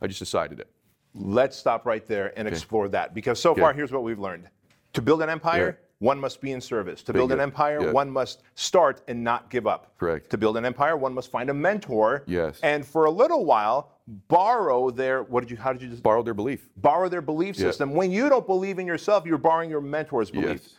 I 0.01 0.07
just 0.07 0.19
decided 0.19 0.59
it. 0.59 0.69
Let's 1.13 1.55
stop 1.55 1.85
right 1.85 2.05
there 2.05 2.37
and 2.37 2.47
explore 2.47 2.89
that 2.89 3.13
because 3.13 3.39
so 3.39 3.55
far, 3.55 3.73
here's 3.73 3.91
what 3.91 4.03
we've 4.03 4.19
learned. 4.19 4.49
To 4.93 5.01
build 5.01 5.21
an 5.21 5.29
empire, 5.29 5.79
one 5.99 6.19
must 6.19 6.41
be 6.41 6.51
in 6.51 6.59
service. 6.61 7.01
To 7.03 7.13
build 7.13 7.31
an 7.31 7.39
empire, 7.39 7.79
Yeah. 7.81 7.91
one 7.91 8.09
must 8.09 8.43
start 8.55 9.01
and 9.07 9.23
not 9.23 9.49
give 9.49 9.65
up. 9.65 9.97
Correct. 9.97 10.29
To 10.31 10.37
build 10.37 10.57
an 10.57 10.65
empire, 10.65 10.97
one 10.97 11.13
must 11.13 11.31
find 11.31 11.49
a 11.49 11.53
mentor. 11.53 12.23
Yes. 12.25 12.59
And 12.63 12.85
for 12.85 13.05
a 13.05 13.11
little 13.11 13.45
while, 13.45 13.91
borrow 14.27 14.89
their 14.91 15.23
what 15.23 15.41
did 15.41 15.51
you 15.51 15.57
how 15.57 15.71
did 15.73 15.81
you 15.81 15.87
just 15.87 16.03
Borrow 16.03 16.21
their 16.21 16.33
belief. 16.33 16.69
borrow 16.77 17.07
their 17.09 17.21
belief 17.21 17.57
Yeah. 17.57 17.67
system. 17.67 17.93
When 17.93 18.11
you 18.11 18.29
don't 18.29 18.45
believe 18.45 18.77
in 18.77 18.85
yourself, 18.85 19.25
you're 19.25 19.37
borrowing 19.37 19.69
your 19.69 19.81
mentor's 19.81 20.29
belief. 20.31 20.61
Yes. 20.63 20.75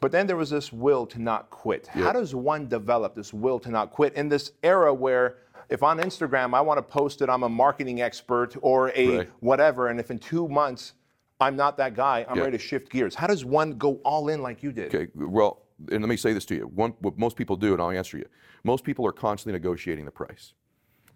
But 0.00 0.12
then 0.12 0.26
there 0.28 0.36
was 0.36 0.50
this 0.50 0.72
will 0.72 1.06
to 1.06 1.20
not 1.20 1.50
quit. 1.50 1.88
Yeah. 1.96 2.04
How 2.04 2.12
does 2.12 2.34
one 2.34 2.68
develop 2.68 3.14
this 3.16 3.32
will 3.34 3.58
to 3.60 3.70
not 3.70 3.90
quit 3.90 4.14
in 4.14 4.28
this 4.28 4.52
era 4.62 4.92
where 4.94 5.38
if 5.70 5.82
on 5.82 5.98
Instagram 5.98 6.54
I 6.54 6.60
want 6.60 6.78
to 6.78 6.82
post 6.82 7.18
that 7.18 7.28
I'm 7.28 7.42
a 7.42 7.48
marketing 7.48 8.00
expert 8.00 8.54
or 8.62 8.92
a 8.94 9.16
Right. 9.18 9.30
whatever, 9.40 9.88
and 9.88 9.98
if 9.98 10.10
in 10.10 10.18
two 10.18 10.46
months 10.46 10.92
I'm 11.40 11.56
not 11.56 11.76
that 11.76 11.94
guy. 11.94 12.26
I'm 12.28 12.36
Yeah. 12.36 12.44
ready 12.44 12.58
to 12.58 12.62
shift 12.62 12.90
gears. 12.90 13.14
How 13.14 13.26
does 13.26 13.44
one 13.44 13.72
go 13.72 13.96
all 14.04 14.28
in 14.28 14.42
like 14.42 14.62
you 14.62 14.72
did? 14.72 14.94
Okay, 14.94 15.08
well, 15.14 15.62
and 15.90 16.02
let 16.02 16.08
me 16.08 16.16
say 16.16 16.32
this 16.32 16.44
to 16.46 16.56
you. 16.56 16.66
One, 16.66 16.94
what 17.00 17.16
most 17.18 17.36
people 17.36 17.56
do, 17.56 17.72
and 17.72 17.80
I'll 17.80 17.90
answer 17.90 18.18
you. 18.18 18.26
Most 18.64 18.84
people 18.84 19.06
are 19.06 19.12
constantly 19.12 19.52
negotiating 19.52 20.04
the 20.04 20.10
price. 20.10 20.54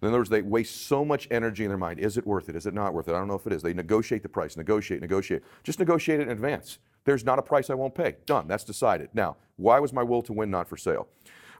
In 0.00 0.08
other 0.08 0.18
words, 0.18 0.30
they 0.30 0.42
waste 0.42 0.86
so 0.86 1.04
much 1.04 1.28
energy 1.30 1.64
in 1.64 1.68
their 1.68 1.78
mind. 1.78 2.00
Is 2.00 2.16
it 2.16 2.26
worth 2.26 2.48
it? 2.48 2.56
Is 2.56 2.66
it 2.66 2.74
not 2.74 2.92
worth 2.92 3.08
it? 3.08 3.14
I 3.14 3.18
don't 3.18 3.28
know 3.28 3.34
if 3.34 3.46
it 3.46 3.52
is. 3.52 3.62
They 3.62 3.74
negotiate 3.74 4.22
the 4.22 4.28
price, 4.28 4.56
negotiate, 4.56 5.00
negotiate. 5.00 5.42
Just 5.62 5.78
negotiate 5.78 6.20
it 6.20 6.24
in 6.24 6.30
advance. 6.30 6.78
There's 7.04 7.24
not 7.24 7.38
a 7.38 7.42
price 7.42 7.70
I 7.70 7.74
won't 7.74 7.94
pay. 7.94 8.16
Done. 8.26 8.46
That's 8.48 8.64
decided. 8.64 9.10
Now, 9.12 9.36
why 9.56 9.78
was 9.80 9.92
my 9.92 10.02
will 10.02 10.22
to 10.22 10.32
win 10.32 10.50
not 10.50 10.68
for 10.68 10.76
sale? 10.76 11.08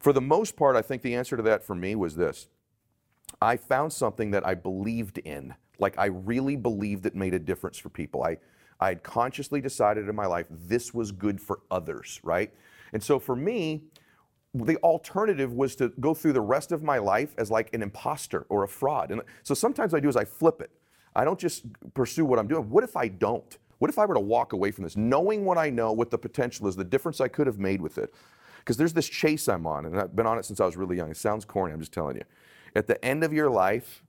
For 0.01 0.13
the 0.13 0.21
most 0.21 0.57
part, 0.57 0.75
I 0.75 0.83
think 0.83 1.03
the 1.03 1.15
answer 1.15 1.37
to 1.37 1.43
that 1.45 1.65
for 1.65 1.75
me 1.75 1.95
was 1.95 2.17
this. 2.17 2.49
I 3.41 3.57
found 3.57 3.93
something 3.93 4.33
that 4.33 4.47
I 4.47 4.55
believed 4.55 5.19
in. 5.19 5.55
Like 5.83 5.99
I 5.99 6.07
really 6.07 6.57
believed 6.57 7.05
it 7.05 7.15
made 7.15 7.35
a 7.35 7.39
difference 7.39 7.77
for 7.77 7.91
people. 7.91 8.23
I, 8.23 8.39
I 8.81 8.89
had 8.89 9.03
consciously 9.03 9.61
decided 9.61 10.09
in 10.09 10.15
my 10.15 10.27
life 10.27 10.47
this 10.51 10.95
was 10.95 11.13
good 11.13 11.41
for 11.41 11.61
others, 11.71 12.21
right? 12.23 12.53
And 12.93 13.03
so 13.03 13.19
for 13.19 13.37
me, 13.37 13.83
the 14.55 14.77
alternative 14.79 15.53
was 15.53 15.77
to 15.77 15.89
go 16.01 16.15
through 16.15 16.35
the 16.35 16.41
rest 16.41 16.73
of 16.73 16.83
my 16.83 16.99
life 16.99 17.35
as 17.39 17.51
like 17.51 17.73
an 17.75 17.83
imposter 17.83 18.47
or 18.49 18.65
a 18.65 18.69
fraud. 18.69 19.11
And 19.11 19.23
so 19.43 19.55
sometimes 19.55 19.95
I 19.95 20.01
do 20.01 20.09
is 20.09 20.17
I 20.17 20.25
flip 20.25 20.61
it. 20.61 20.71
I 21.15 21.25
don't 21.25 21.39
just 21.39 21.65
pursue 21.95 22.25
what 22.25 22.39
I'm 22.39 22.49
doing. 22.49 22.69
What 22.71 22.85
if 22.85 22.97
I 22.97 23.09
don't? 23.09 23.59
What 23.79 23.91
if 23.91 23.99
I 23.99 24.07
were 24.07 24.15
to 24.15 24.21
walk 24.21 24.53
away 24.53 24.71
from 24.71 24.85
this, 24.85 24.97
knowing 24.97 25.45
what 25.45 25.59
I 25.59 25.69
know, 25.69 25.93
what 25.93 26.11
the 26.11 26.19
potential 26.19 26.69
is, 26.69 26.77
the 26.77 26.85
difference 26.85 27.21
I 27.21 27.29
could 27.29 27.47
have 27.47 27.59
made 27.59 27.81
with 27.81 27.99
it? 27.99 28.15
Because 28.59 28.77
there's 28.77 28.93
this 28.93 29.09
chase 29.09 29.49
I'm 29.49 29.67
on, 29.67 29.87
and 29.87 29.99
I've 29.99 30.15
been 30.15 30.27
on 30.27 30.39
it 30.39 30.45
since 30.45 30.61
I 30.61 30.67
was 30.67 30.77
really 30.77 30.97
young. 30.97 31.11
It 31.11 31.17
sounds 31.17 31.45
corny, 31.45 31.73
I'm 31.73 31.81
just 31.81 31.93
telling 31.93 32.17
you. 32.17 32.23
At 32.77 32.87
the 32.87 33.05
end 33.05 33.25
of 33.25 33.33
your 33.33 33.51
life, 33.51 34.05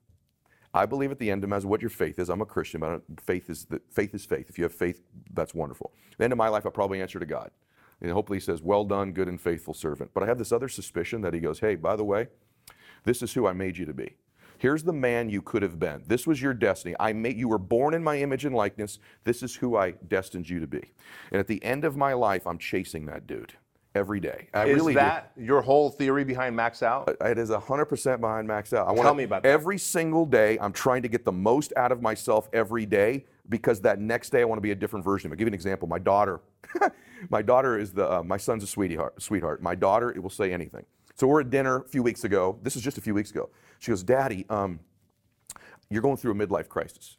I 0.73 0.85
believe 0.85 1.11
at 1.11 1.19
the 1.19 1.29
end, 1.29 1.41
no 1.41 1.47
matter 1.47 1.67
what 1.67 1.81
your 1.81 1.89
faith 1.89 2.17
is, 2.17 2.29
I'm 2.29 2.41
a 2.41 2.45
Christian, 2.45 2.81
but 2.81 3.03
faith 3.21 3.49
is 3.49 3.65
the, 3.65 3.79
faith 3.91 4.15
is 4.15 4.25
faith. 4.25 4.49
If 4.49 4.57
you 4.57 4.63
have 4.63 4.73
faith, 4.73 5.01
that's 5.33 5.53
wonderful. 5.53 5.91
At 6.11 6.17
the 6.17 6.23
end 6.23 6.33
of 6.33 6.37
my 6.37 6.47
life, 6.47 6.65
I'll 6.65 6.71
probably 6.71 7.01
answer 7.01 7.19
to 7.19 7.25
God. 7.25 7.51
And 8.01 8.11
hopefully, 8.11 8.37
He 8.37 8.43
says, 8.43 8.61
"Well 8.61 8.83
done, 8.83 9.11
good 9.11 9.27
and 9.27 9.39
faithful 9.39 9.73
servant." 9.73 10.11
But 10.13 10.23
I 10.23 10.25
have 10.25 10.39
this 10.39 10.51
other 10.51 10.67
suspicion 10.67 11.21
that 11.21 11.33
He 11.33 11.39
goes, 11.39 11.59
"Hey, 11.59 11.75
by 11.75 11.95
the 11.95 12.03
way, 12.03 12.27
this 13.03 13.21
is 13.21 13.33
who 13.33 13.45
I 13.45 13.53
made 13.53 13.77
you 13.77 13.85
to 13.85 13.93
be. 13.93 14.15
Here's 14.57 14.83
the 14.83 14.93
man 14.93 15.29
you 15.29 15.41
could 15.41 15.61
have 15.61 15.77
been. 15.79 16.03
This 16.07 16.25
was 16.25 16.41
your 16.41 16.53
destiny. 16.53 16.95
I 16.99 17.13
made 17.13 17.37
you 17.37 17.49
were 17.49 17.57
born 17.57 17.93
in 17.93 18.03
my 18.03 18.17
image 18.17 18.45
and 18.45 18.55
likeness. 18.55 18.99
This 19.25 19.43
is 19.43 19.55
who 19.55 19.75
I 19.75 19.91
destined 19.91 20.49
you 20.49 20.59
to 20.59 20.67
be." 20.67 20.93
And 21.31 21.39
at 21.39 21.47
the 21.47 21.63
end 21.63 21.85
of 21.85 21.95
my 21.95 22.13
life, 22.13 22.47
I'm 22.47 22.57
chasing 22.57 23.05
that 23.05 23.27
dude 23.27 23.53
every 23.95 24.19
day. 24.19 24.47
I 24.53 24.65
Is 24.65 24.75
really 24.75 24.93
do. 24.93 24.99
that 24.99 25.31
your 25.37 25.61
whole 25.61 25.89
theory 25.89 26.23
behind 26.23 26.55
Max 26.55 26.81
Out? 26.81 27.15
It 27.21 27.37
is 27.37 27.49
100% 27.51 28.19
behind 28.21 28.47
max 28.47 28.73
out. 28.73 28.87
I 28.87 28.93
Tell 28.95 29.03
wanna- 29.03 29.17
me 29.17 29.23
about 29.23 29.43
that. 29.43 29.49
Every 29.49 29.77
single 29.77 30.25
day, 30.25 30.57
I'm 30.59 30.73
trying 30.73 31.01
to 31.03 31.07
get 31.07 31.25
the 31.25 31.31
most 31.31 31.73
out 31.77 31.91
of 31.91 32.01
myself 32.01 32.49
every 32.53 32.85
day 32.85 33.25
because 33.49 33.81
that 33.81 33.99
next 33.99 34.29
day 34.31 34.41
I 34.41 34.45
want 34.45 34.57
to 34.57 34.61
be 34.63 34.71
a 34.71 34.75
different 34.75 35.05
version. 35.05 35.31
I'll 35.31 35.35
give 35.37 35.45
you 35.45 35.49
an 35.49 35.53
example. 35.53 35.87
My 35.87 35.99
daughter, 35.99 36.41
my 37.29 37.41
daughter 37.41 37.77
is 37.77 37.91
the, 37.93 38.11
uh, 38.19 38.23
my 38.23 38.37
son's 38.37 38.63
a 38.63 38.67
sweetheart, 38.67 39.21
sweetheart. 39.21 39.61
My 39.61 39.75
daughter, 39.75 40.09
it 40.11 40.21
will 40.21 40.29
say 40.29 40.51
anything. 40.51 40.85
So 41.15 41.27
we're 41.27 41.41
at 41.41 41.49
dinner 41.51 41.77
a 41.77 41.87
few 41.87 42.01
weeks 42.01 42.23
ago. 42.23 42.57
This 42.63 42.75
is 42.75 42.81
just 42.81 42.97
a 42.97 43.01
few 43.01 43.13
weeks 43.13 43.29
ago. 43.29 43.49
She 43.79 43.91
goes, 43.91 44.01
Daddy, 44.01 44.45
um, 44.49 44.79
you're 45.89 46.01
going 46.01 46.17
through 46.17 46.31
a 46.31 46.35
midlife 46.35 46.67
crisis. 46.69 47.17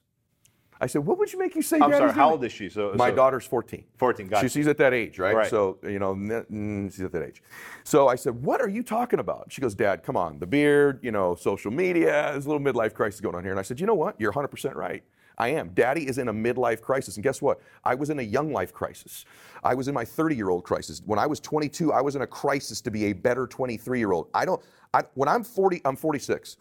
I 0.81 0.87
said, 0.87 1.07
What 1.07 1.19
would 1.19 1.33
you 1.33 1.39
make 1.39 1.55
you 1.55 1.63
say? 1.63 1.79
I'm 1.81 1.93
sorry, 1.93 2.13
how 2.13 2.31
old 2.33 2.45
is 2.45 2.53
she? 2.53 2.69
So, 2.69 2.93
My 2.97 3.11
so- 3.11 3.17
daughter's 3.17 3.47
14. 3.47 3.85
14, 3.97 4.29
got 4.29 4.43
She- 4.43 4.49
She's 4.49 4.67
at 4.67 4.79
that 4.79 4.93
age, 4.93 5.19
right? 5.19 5.35
Right. 5.35 5.51
So, 5.51 5.79
you 5.83 5.99
know, 5.99 6.15
mm, 6.15 6.93
she's 6.93 7.05
at 7.05 7.13
that 7.13 7.23
age. 7.23 7.43
So 7.85 8.09
I 8.09 8.17
said, 8.17 8.43
What 8.43 8.61
are 8.61 8.69
you 8.69 8.83
talking 8.83 9.19
about? 9.19 9.47
She 9.51 9.61
goes, 9.61 9.75
Dad, 9.75 10.03
come 10.03 10.17
on. 10.17 10.39
The 10.39 10.47
beard, 10.47 11.01
you 11.03 11.13
know, 11.13 11.35
social 11.35 11.71
media, 11.71 12.31
there's 12.33 12.47
a 12.47 12.51
little 12.51 12.65
midlife 12.65 12.95
crisis 12.95 13.21
going 13.21 13.35
on 13.35 13.43
here. 13.43 13.53
And 13.53 13.61
I 13.61 13.63
said, 13.63 13.81
You 13.81 13.87
know 13.87 13.95
what? 13.95 14.21
You're 14.21 14.33
100% 14.33 14.75
right. 14.75 15.03
I 15.37 15.49
am. 15.49 15.71
Daddy 15.71 16.07
is 16.07 16.19
in 16.19 16.29
a 16.29 16.33
midlife 16.33 16.81
crisis. 16.81 17.17
And 17.17 17.25
guess 17.25 17.43
what? 17.43 17.61
I 17.85 17.95
was 17.95 18.11
in 18.11 18.21
a 18.21 18.23
young 18.23 18.53
life 18.53 18.73
crisis. 18.73 19.25
I 19.65 19.75
was 19.75 19.89
in 19.89 19.95
my 19.95 20.05
30 20.05 20.37
year 20.37 20.49
old 20.49 20.65
crisis. 20.65 21.03
When 21.05 21.19
I 21.19 21.27
was 21.27 21.41
22, 21.41 21.93
I 21.93 22.01
was 22.01 22.15
in 22.15 22.23
a 22.23 22.27
crisis 22.27 22.81
to 22.83 22.91
be 22.91 23.07
a 23.07 23.13
better 23.13 23.47
23 23.47 23.99
year 23.99 24.13
old. 24.13 24.29
I 24.33 24.45
don't, 24.45 24.63
I, 24.93 25.03
when 25.15 25.29
I'm 25.29 25.43
40, 25.43 25.81
I'm 25.85 25.97
46. 25.97 26.57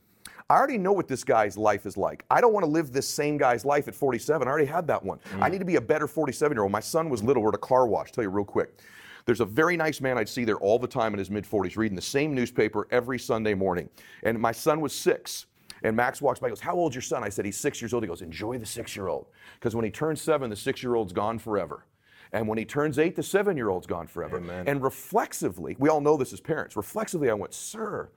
I 0.54 0.58
already 0.58 0.78
know 0.78 0.92
what 0.92 1.08
this 1.08 1.24
guy's 1.24 1.58
life 1.58 1.88
is 1.88 1.98
like. 1.98 2.24
I 2.30 2.40
don't 2.40 2.54
want 2.54 2.64
to 2.64 2.70
live 2.70 2.92
this 2.92 3.08
same 3.08 3.38
guy's 3.38 3.66
life 3.66 3.88
at 3.88 3.96
47. 3.96 4.48
I 4.48 4.52
already 4.52 4.68
had 4.68 4.86
that 4.86 5.04
one. 5.04 5.20
I 5.40 5.50
mm. 5.50 5.54
need 5.54 5.58
to 5.58 5.66
be 5.66 5.78
a 5.78 5.82
better 5.82 6.08
47 6.08 6.56
year 6.56 6.62
old. 6.62 6.72
My 6.72 6.80
son 6.80 7.10
was 7.10 7.24
little. 7.24 7.42
We're 7.42 7.50
at 7.50 7.56
a 7.56 7.58
car 7.58 7.88
wash. 7.88 8.12
Tell 8.12 8.24
you 8.24 8.30
real 8.30 8.46
quick. 8.46 8.78
There's 9.26 9.40
a 9.40 9.46
very 9.46 9.76
nice 9.76 10.00
man 10.00 10.16
I'd 10.16 10.30
see 10.30 10.46
there 10.46 10.58
all 10.58 10.78
the 10.78 10.88
time 10.88 11.12
in 11.14 11.18
his 11.18 11.32
mid 11.32 11.44
40s, 11.44 11.76
reading 11.76 11.96
the 11.96 12.04
same 12.04 12.36
newspaper 12.36 12.88
every 12.92 13.18
Sunday 13.18 13.56
morning. 13.56 13.90
And 14.22 14.38
my 14.38 14.52
son 14.52 14.80
was 14.80 14.94
six. 14.94 15.48
And 15.82 15.96
Max 15.96 16.22
walks 16.22 16.40
by, 16.40 16.50
and 16.50 16.52
goes, 16.52 16.62
How 16.62 16.76
old's 16.76 16.94
your 16.94 17.02
son? 17.02 17.24
I 17.24 17.30
said, 17.30 17.46
He's 17.46 17.58
six 17.58 17.82
years 17.82 17.92
old. 17.92 18.04
He 18.04 18.08
goes, 18.08 18.22
Enjoy 18.22 18.60
the 18.60 18.66
six 18.68 18.96
year 18.96 19.08
old. 19.08 19.26
Because 19.56 19.76
when 19.76 19.86
he 19.86 19.90
turns 19.90 20.22
seven, 20.22 20.52
the 20.52 20.56
six 20.56 20.84
year 20.84 20.94
old's 20.94 21.14
gone 21.14 21.40
forever. 21.40 21.88
And 22.32 22.48
when 22.48 22.60
he 22.60 22.66
turns 22.66 23.00
eight, 23.00 23.16
the 23.16 23.24
seven 23.24 23.58
year 23.58 23.70
old's 23.70 23.88
gone 23.88 24.06
forever. 24.06 24.38
And 24.68 24.84
reflexively, 24.84 25.76
we 25.80 25.90
all 25.90 26.00
know 26.00 26.16
this 26.16 26.32
as 26.32 26.40
parents, 26.40 26.78
reflexively, 26.78 27.32
I 27.32 27.34
went, 27.34 27.56
Sir, 27.56 28.12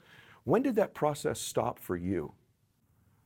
when 0.46 0.62
did 0.62 0.76
that 0.76 0.94
process 0.94 1.40
stop 1.40 1.78
for 1.78 1.96
you? 1.96 2.32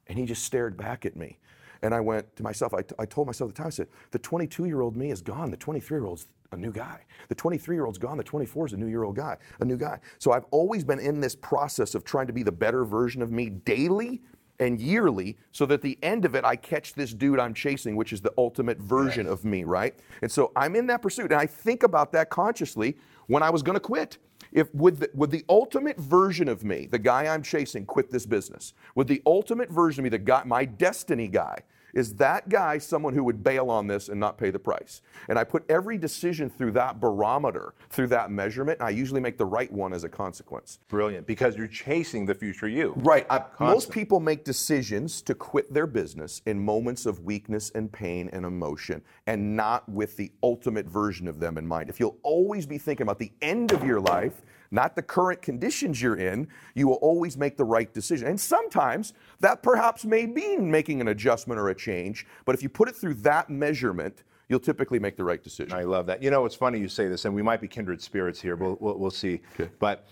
And 0.06 0.18
he 0.18 0.24
just 0.24 0.42
stared 0.42 0.76
back 0.76 1.04
at 1.04 1.16
me. 1.16 1.38
And 1.82 1.94
I 1.94 2.00
went 2.00 2.34
to 2.36 2.42
myself, 2.42 2.74
I, 2.74 2.82
I 2.98 3.04
told 3.04 3.26
myself 3.26 3.50
at 3.50 3.54
the 3.54 3.58
time, 3.58 3.66
I 3.68 3.70
said, 3.70 3.88
the 4.10 4.18
22 4.18 4.64
year 4.64 4.80
old 4.80 4.96
me 4.96 5.10
is 5.10 5.20
gone. 5.20 5.50
The 5.50 5.56
23 5.58 5.98
year 5.98 6.06
old's 6.06 6.26
a 6.52 6.56
new 6.56 6.72
guy. 6.72 7.00
The 7.28 7.34
23 7.34 7.76
year 7.76 7.84
old's 7.84 7.98
gone. 7.98 8.16
The 8.16 8.24
24 8.24 8.68
is 8.68 8.72
a 8.72 8.76
new 8.78 8.86
year 8.86 9.04
old 9.04 9.16
guy, 9.16 9.36
a 9.60 9.64
new 9.64 9.76
guy. 9.76 10.00
So 10.18 10.32
I've 10.32 10.46
always 10.50 10.82
been 10.82 10.98
in 10.98 11.20
this 11.20 11.36
process 11.36 11.94
of 11.94 12.04
trying 12.04 12.26
to 12.26 12.32
be 12.32 12.42
the 12.42 12.52
better 12.52 12.84
version 12.86 13.20
of 13.20 13.30
me 13.30 13.50
daily 13.50 14.22
and 14.58 14.80
yearly 14.80 15.36
so 15.52 15.66
that 15.66 15.74
at 15.74 15.82
the 15.82 15.98
end 16.02 16.24
of 16.24 16.34
it, 16.34 16.44
I 16.44 16.56
catch 16.56 16.94
this 16.94 17.12
dude 17.12 17.38
I'm 17.38 17.54
chasing, 17.54 17.96
which 17.96 18.14
is 18.14 18.22
the 18.22 18.32
ultimate 18.38 18.78
version 18.78 19.26
of 19.26 19.44
me, 19.44 19.64
right? 19.64 19.94
And 20.22 20.32
so 20.32 20.52
I'm 20.56 20.74
in 20.74 20.86
that 20.88 21.02
pursuit. 21.02 21.32
And 21.32 21.40
I 21.40 21.46
think 21.46 21.82
about 21.82 22.12
that 22.12 22.30
consciously 22.30 22.96
when 23.26 23.42
I 23.42 23.50
was 23.50 23.62
going 23.62 23.76
to 23.76 23.80
quit. 23.80 24.16
If 24.52 24.74
would 24.74 24.98
the, 24.98 25.10
would 25.14 25.30
the 25.30 25.44
ultimate 25.48 25.98
version 25.98 26.48
of 26.48 26.64
me, 26.64 26.86
the 26.90 26.98
guy 26.98 27.32
I'm 27.32 27.42
chasing, 27.42 27.86
quit 27.86 28.10
this 28.10 28.26
business? 28.26 28.74
Would 28.94 29.06
the 29.06 29.22
ultimate 29.24 29.70
version 29.70 30.00
of 30.00 30.04
me, 30.04 30.10
the 30.10 30.18
guy, 30.18 30.42
my 30.44 30.64
destiny 30.64 31.28
guy, 31.28 31.60
is 31.94 32.14
that 32.16 32.48
guy 32.48 32.78
someone 32.78 33.14
who 33.14 33.24
would 33.24 33.42
bail 33.42 33.70
on 33.70 33.86
this 33.86 34.08
and 34.08 34.18
not 34.18 34.38
pay 34.38 34.50
the 34.50 34.58
price? 34.58 35.02
And 35.28 35.38
I 35.38 35.44
put 35.44 35.64
every 35.68 35.98
decision 35.98 36.50
through 36.50 36.72
that 36.72 37.00
barometer, 37.00 37.74
through 37.88 38.08
that 38.08 38.30
measurement, 38.30 38.80
and 38.80 38.88
I 38.88 38.90
usually 38.90 39.20
make 39.20 39.38
the 39.38 39.46
right 39.46 39.70
one 39.72 39.92
as 39.92 40.04
a 40.04 40.08
consequence. 40.08 40.78
Brilliant, 40.88 41.26
because 41.26 41.56
you're 41.56 41.66
chasing 41.66 42.26
the 42.26 42.34
future 42.34 42.68
you. 42.68 42.94
Right. 42.96 43.26
I, 43.30 43.44
most 43.58 43.90
people 43.90 44.20
make 44.20 44.44
decisions 44.44 45.22
to 45.22 45.34
quit 45.34 45.72
their 45.72 45.86
business 45.86 46.42
in 46.46 46.64
moments 46.64 47.06
of 47.06 47.20
weakness 47.20 47.70
and 47.74 47.90
pain 47.90 48.30
and 48.32 48.44
emotion, 48.44 49.02
and 49.26 49.56
not 49.56 49.88
with 49.88 50.16
the 50.16 50.32
ultimate 50.42 50.86
version 50.86 51.28
of 51.28 51.40
them 51.40 51.58
in 51.58 51.66
mind. 51.66 51.90
If 51.90 52.00
you'll 52.00 52.18
always 52.22 52.66
be 52.66 52.78
thinking 52.78 53.02
about 53.02 53.18
the 53.18 53.32
end 53.42 53.72
of 53.72 53.84
your 53.84 54.00
life, 54.00 54.42
not 54.70 54.94
the 54.94 55.02
current 55.02 55.42
conditions 55.42 56.00
you're 56.00 56.16
in, 56.16 56.48
you 56.74 56.86
will 56.86 56.96
always 56.96 57.36
make 57.36 57.56
the 57.56 57.64
right 57.64 57.92
decision. 57.92 58.28
And 58.28 58.40
sometimes 58.40 59.12
that 59.40 59.62
perhaps 59.62 60.04
may 60.04 60.26
mean 60.26 60.70
making 60.70 61.00
an 61.00 61.08
adjustment 61.08 61.58
or 61.58 61.70
a 61.70 61.74
change, 61.74 62.26
but 62.44 62.54
if 62.54 62.62
you 62.62 62.68
put 62.68 62.88
it 62.88 62.96
through 62.96 63.14
that 63.14 63.50
measurement, 63.50 64.22
you'll 64.48 64.60
typically 64.60 64.98
make 64.98 65.16
the 65.16 65.24
right 65.24 65.42
decision. 65.42 65.72
I 65.72 65.84
love 65.84 66.06
that. 66.06 66.22
You 66.22 66.30
know, 66.30 66.44
it's 66.44 66.56
funny 66.56 66.78
you 66.78 66.88
say 66.88 67.08
this, 67.08 67.24
and 67.24 67.34
we 67.34 67.42
might 67.42 67.60
be 67.60 67.68
kindred 67.68 68.02
spirits 68.02 68.40
here. 68.40 68.56
We'll, 68.56 68.76
we'll, 68.80 68.98
we'll 68.98 69.10
see. 69.10 69.40
But 69.78 70.06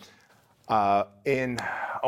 uh, 0.68 1.04
in, 1.24 1.58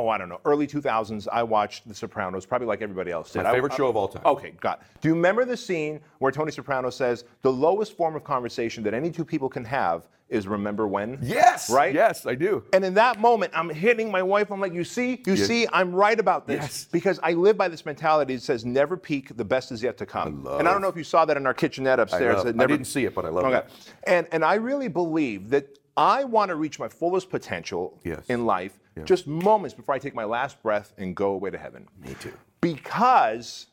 oh, 0.00 0.08
I 0.08 0.16
don't 0.18 0.28
know, 0.28 0.40
early 0.44 0.66
2000s, 0.66 1.28
I 1.30 1.42
watched 1.42 1.86
The 1.86 1.94
Sopranos, 1.94 2.46
probably 2.46 2.66
like 2.66 2.80
everybody 2.82 3.10
else 3.10 3.32
did. 3.32 3.42
My 3.42 3.52
favorite 3.52 3.72
I- 3.72 3.76
show 3.76 3.88
of 3.88 3.96
all 3.96 4.08
time. 4.08 4.22
Okay, 4.24 4.52
got 4.60 4.80
it. 4.80 4.86
Do 5.00 5.08
you 5.08 5.14
remember 5.14 5.44
the 5.44 5.56
scene 5.56 6.00
where 6.18 6.32
Tony 6.32 6.50
Soprano 6.52 6.90
says, 6.90 7.24
the 7.42 7.52
lowest 7.52 7.96
form 7.96 8.16
of 8.16 8.24
conversation 8.24 8.82
that 8.84 8.94
any 8.94 9.10
two 9.10 9.24
people 9.24 9.48
can 9.48 9.64
have 9.64 10.08
is 10.30 10.46
remember 10.46 10.86
when? 10.86 11.18
Yes. 11.20 11.68
Right? 11.70 11.92
Yes, 11.94 12.24
I 12.24 12.34
do. 12.34 12.62
And 12.72 12.84
in 12.84 12.94
that 12.94 13.20
moment, 13.20 13.52
I'm 13.54 13.68
hitting 13.68 14.10
my 14.10 14.22
wife. 14.22 14.50
I'm 14.50 14.60
like, 14.60 14.72
you 14.72 14.84
see, 14.84 15.20
you 15.26 15.34
Yes. 15.34 15.46
see, 15.46 15.66
I'm 15.72 15.92
right 15.92 16.18
about 16.18 16.46
this. 16.46 16.62
Yes. 16.62 16.84
Because 16.90 17.18
I 17.22 17.32
live 17.32 17.56
by 17.58 17.68
this 17.68 17.84
mentality 17.84 18.36
that 18.36 18.42
says 18.42 18.64
never 18.64 18.96
peak, 18.96 19.36
the 19.36 19.44
best 19.44 19.70
is 19.72 19.82
yet 19.82 19.98
to 19.98 20.06
come. 20.06 20.44
love- 20.44 20.60
and 20.60 20.68
I 20.68 20.72
don't 20.72 20.80
know 20.82 20.88
if 20.88 20.96
you 20.96 21.04
saw 21.04 21.24
that 21.26 21.36
in 21.36 21.46
our 21.46 21.54
kitchenette 21.54 21.98
upstairs. 22.00 22.36
love- 22.44 22.46
that 22.56 22.60
I 22.62 22.66
didn't 22.66 22.86
see 22.86 23.04
it, 23.04 23.14
but 23.14 23.24
I 23.24 23.28
love 23.28 23.44
it. 23.44 23.48
okay. 23.48 23.66
it. 23.66 23.72
And, 24.04 24.26
and 24.32 24.44
I 24.44 24.54
really 24.54 24.88
believe 24.88 25.50
that 25.50 25.76
I 25.96 26.24
want 26.24 26.48
to 26.50 26.54
reach 26.54 26.78
my 26.78 26.88
fullest 26.88 27.28
potential 27.28 27.98
Yes. 28.04 28.20
in 28.28 28.46
life 28.46 28.78
just 29.05 29.26
moments 29.26 29.74
before 29.74 29.94
I 29.94 29.98
take 29.98 30.14
my 30.14 30.24
last 30.24 30.62
breath 30.62 30.92
and 30.98 31.14
go 31.16 31.31
away 31.33 31.50
to 31.50 31.59
heaven. 31.59 31.88
Me 32.03 32.14
too. 32.20 32.33
Because 32.61 33.66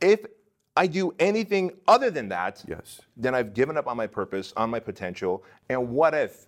if 0.00 0.24
I 0.76 0.86
do 0.88 1.14
anything 1.18 1.72
other 1.86 2.10
than 2.10 2.28
that, 2.30 2.64
Yes. 2.66 3.00
then 3.16 3.34
I've 3.34 3.54
given 3.54 3.76
up 3.76 3.86
on 3.86 3.96
my 3.96 4.06
purpose, 4.08 4.52
on 4.56 4.70
my 4.70 4.80
potential. 4.80 5.44
And 5.68 5.90
what 5.90 6.14
if 6.14 6.46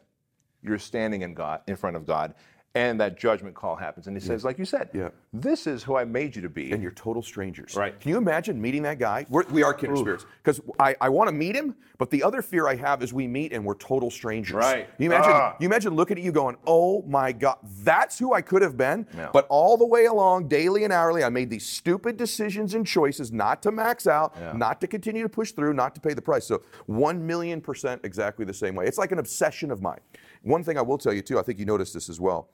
you're 0.62 0.78
standing 0.78 1.22
in 1.22 1.32
God, 1.34 1.60
in 1.68 1.76
front 1.76 1.96
of 1.96 2.04
God, 2.06 2.34
and 2.76 3.00
that 3.00 3.18
judgment 3.18 3.54
call 3.54 3.74
happens. 3.74 4.06
And 4.06 4.14
he 4.14 4.20
says, 4.20 4.44
like 4.44 4.58
you 4.58 4.66
said, 4.66 4.90
Yeah. 4.92 5.08
this 5.32 5.66
is 5.66 5.82
who 5.82 5.96
I 5.96 6.04
made 6.04 6.36
you 6.36 6.42
to 6.42 6.48
be. 6.50 6.72
and 6.72 6.82
you're 6.82 6.92
total 6.92 7.22
strangers. 7.22 7.74
Right. 7.74 7.98
Can 7.98 8.10
you 8.10 8.18
imagine 8.18 8.60
meeting 8.60 8.82
that 8.82 8.98
guy? 8.98 9.24
We're, 9.30 9.44
we 9.50 9.62
are 9.62 9.72
kindred 9.72 9.98
spirits 10.00 10.26
because 10.42 10.60
I, 10.78 10.94
I 11.00 11.08
want 11.08 11.28
to 11.28 11.34
meet 11.34 11.56
him, 11.56 11.74
but 11.96 12.10
the 12.10 12.22
other 12.22 12.42
fear 12.42 12.68
I 12.68 12.76
have 12.76 13.02
is 13.02 13.12
we 13.14 13.26
meet 13.26 13.52
and 13.54 13.64
we're 13.64 13.76
total 13.76 14.10
strangers. 14.10 14.54
Right. 14.56 14.88
You 14.98 15.06
imagine? 15.06 15.30
Ah. 15.34 15.56
You 15.58 15.66
imagine 15.66 15.94
looking 15.94 16.18
at 16.18 16.22
you 16.22 16.32
going, 16.32 16.56
"Oh 16.66 17.02
my 17.08 17.32
God, 17.32 17.56
that's 17.82 18.18
who 18.18 18.34
I 18.34 18.42
could 18.42 18.60
have 18.62 18.76
been." 18.76 19.06
But 19.32 19.46
all 19.48 19.76
the 19.78 19.86
way 19.86 20.04
along, 20.04 20.48
daily 20.48 20.84
and 20.84 20.92
hourly, 20.92 21.24
I 21.24 21.30
made 21.30 21.48
these 21.48 21.64
stupid 21.66 22.16
decisions 22.18 22.74
and 22.74 22.86
choices 22.86 23.32
not 23.32 23.62
to 23.62 23.72
max 23.72 24.06
out, 24.06 24.34
Yeah. 24.38 24.52
not 24.52 24.80
to 24.82 24.86
continue 24.86 25.22
to 25.22 25.28
push 25.30 25.52
through, 25.52 25.72
not 25.72 25.94
to 25.94 26.00
pay 26.00 26.12
the 26.12 26.22
price. 26.22 26.44
So 26.46 26.62
one 26.84 27.26
million 27.26 27.60
percent 27.62 28.02
exactly 28.04 28.44
the 28.44 28.54
same 28.54 28.74
way. 28.74 28.86
It's 28.86 28.98
like 28.98 29.12
an 29.12 29.18
obsession 29.18 29.70
of 29.70 29.80
mine. 29.80 30.00
One 30.42 30.62
thing 30.62 30.76
I 30.76 30.82
will 30.82 30.98
tell 30.98 31.14
you 31.14 31.22
too, 31.22 31.38
I 31.38 31.42
think 31.42 31.58
you 31.58 31.64
noticed 31.64 31.94
this 31.94 32.08
as 32.10 32.20
well. 32.20 32.50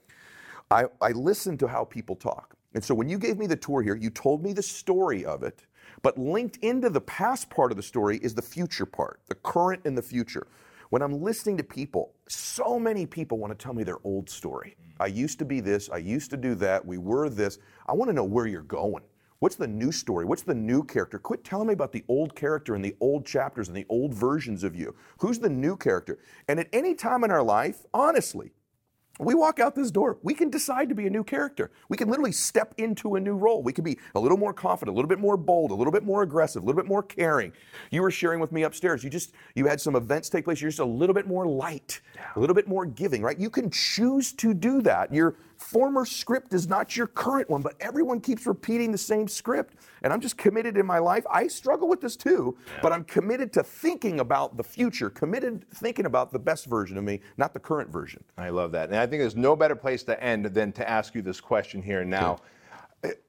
I, 0.72 0.86
I 1.02 1.10
listen 1.12 1.58
to 1.58 1.68
how 1.68 1.84
people 1.84 2.16
talk. 2.16 2.56
And 2.74 2.82
so 2.82 2.94
when 2.94 3.06
you 3.06 3.18
gave 3.18 3.36
me 3.36 3.46
the 3.46 3.56
tour 3.56 3.82
here, 3.82 3.94
you 3.94 4.08
told 4.08 4.42
me 4.42 4.54
the 4.54 4.62
story 4.62 5.22
of 5.22 5.42
it, 5.42 5.66
but 6.00 6.16
linked 6.16 6.56
into 6.58 6.88
the 6.88 7.02
past 7.02 7.50
part 7.50 7.70
of 7.70 7.76
the 7.76 7.82
story 7.82 8.16
is 8.22 8.34
the 8.34 8.40
future 8.40 8.86
part, 8.86 9.20
the 9.28 9.34
current 9.34 9.82
and 9.84 9.96
the 9.96 10.02
future. 10.02 10.46
When 10.88 11.02
I'm 11.02 11.22
listening 11.22 11.58
to 11.58 11.62
people, 11.62 12.14
so 12.26 12.78
many 12.78 13.04
people 13.04 13.36
want 13.36 13.56
to 13.56 13.62
tell 13.62 13.74
me 13.74 13.84
their 13.84 13.98
old 14.04 14.30
story. 14.30 14.76
I 14.98 15.06
used 15.06 15.38
to 15.40 15.44
be 15.44 15.60
this, 15.60 15.90
I 15.90 15.98
used 15.98 16.30
to 16.30 16.38
do 16.38 16.54
that, 16.56 16.84
we 16.86 16.96
were 16.96 17.28
this. 17.28 17.58
I 17.86 17.92
want 17.92 18.08
to 18.08 18.14
know 18.14 18.24
where 18.24 18.46
you're 18.46 18.62
going. 18.62 19.04
What's 19.40 19.56
the 19.56 19.66
new 19.66 19.92
story? 19.92 20.24
What's 20.24 20.42
the 20.42 20.54
new 20.54 20.84
character? 20.84 21.18
Quit 21.18 21.44
telling 21.44 21.66
me 21.66 21.74
about 21.74 21.92
the 21.92 22.04
old 22.08 22.34
character 22.34 22.74
and 22.74 22.84
the 22.84 22.96
old 23.00 23.26
chapters 23.26 23.68
and 23.68 23.76
the 23.76 23.86
old 23.90 24.14
versions 24.14 24.64
of 24.64 24.74
you. 24.74 24.94
Who's 25.18 25.38
the 25.38 25.50
new 25.50 25.76
character? 25.76 26.20
And 26.48 26.60
at 26.60 26.68
any 26.72 26.94
time 26.94 27.24
in 27.24 27.30
our 27.30 27.42
life, 27.42 27.84
honestly, 27.92 28.52
we 29.18 29.34
walk 29.34 29.60
out 29.60 29.74
this 29.74 29.90
door, 29.90 30.18
we 30.22 30.32
can 30.32 30.48
decide 30.48 30.88
to 30.88 30.94
be 30.94 31.06
a 31.06 31.10
new 31.10 31.22
character. 31.22 31.70
We 31.88 31.96
can 31.96 32.08
literally 32.08 32.32
step 32.32 32.74
into 32.78 33.16
a 33.16 33.20
new 33.20 33.34
role. 33.34 33.62
We 33.62 33.72
can 33.72 33.84
be 33.84 33.98
a 34.14 34.20
little 34.20 34.38
more 34.38 34.54
confident, 34.54 34.94
a 34.94 34.96
little 34.96 35.08
bit 35.08 35.18
more 35.18 35.36
bold, 35.36 35.70
a 35.70 35.74
little 35.74 35.92
bit 35.92 36.02
more 36.02 36.22
aggressive, 36.22 36.62
a 36.62 36.66
little 36.66 36.80
bit 36.80 36.88
more 36.88 37.02
caring. 37.02 37.52
You 37.90 38.02
were 38.02 38.10
sharing 38.10 38.40
with 38.40 38.52
me 38.52 38.62
upstairs. 38.62 39.04
You 39.04 39.10
just 39.10 39.34
you 39.54 39.66
had 39.66 39.80
some 39.80 39.96
events 39.96 40.30
take 40.30 40.44
place. 40.44 40.60
You're 40.60 40.70
just 40.70 40.80
a 40.80 40.84
little 40.84 41.14
bit 41.14 41.26
more 41.26 41.46
light, 41.46 42.00
a 42.36 42.40
little 42.40 42.54
bit 42.54 42.68
more 42.68 42.86
giving, 42.86 43.22
right? 43.22 43.38
You 43.38 43.50
can 43.50 43.70
choose 43.70 44.32
to 44.34 44.54
do 44.54 44.80
that. 44.82 45.12
Your 45.12 45.36
former 45.62 46.04
script 46.04 46.52
is 46.52 46.68
not 46.68 46.96
your 46.96 47.06
current 47.06 47.48
one, 47.48 47.62
but 47.62 47.74
everyone 47.80 48.20
keeps 48.20 48.46
repeating 48.46 48.92
the 48.92 48.98
same 48.98 49.28
script. 49.28 49.74
And 50.02 50.12
I'm 50.12 50.20
just 50.20 50.36
committed 50.36 50.76
in 50.76 50.84
my 50.84 50.98
life. 50.98 51.24
I 51.30 51.46
struggle 51.46 51.88
with 51.88 52.00
this 52.00 52.16
too, 52.16 52.56
but 52.82 52.92
I'm 52.92 53.04
committed 53.04 53.52
to 53.54 53.62
thinking 53.62 54.20
about 54.20 54.56
the 54.56 54.64
future, 54.64 55.08
committed 55.08 55.64
thinking 55.74 56.06
about 56.06 56.32
the 56.32 56.38
best 56.38 56.66
version 56.66 56.98
of 56.98 57.04
me, 57.04 57.20
not 57.36 57.54
the 57.54 57.60
current 57.60 57.90
version. 57.90 58.22
I 58.36 58.50
love 58.50 58.72
that. 58.72 58.90
And 58.90 58.98
I 58.98 59.06
think 59.06 59.20
there's 59.20 59.36
no 59.36 59.56
better 59.56 59.76
place 59.76 60.02
to 60.04 60.22
end 60.22 60.46
than 60.46 60.72
to 60.72 60.88
ask 60.88 61.14
you 61.14 61.22
this 61.22 61.40
question 61.40 61.80
here 61.80 62.00
and 62.00 62.10
now. 62.10 62.38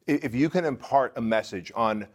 If 0.07 0.35
you 0.35 0.49
can 0.49 0.65
impart 0.65 1.13
a 1.15 1.21
message 1.21 1.71
on, 1.75 2.07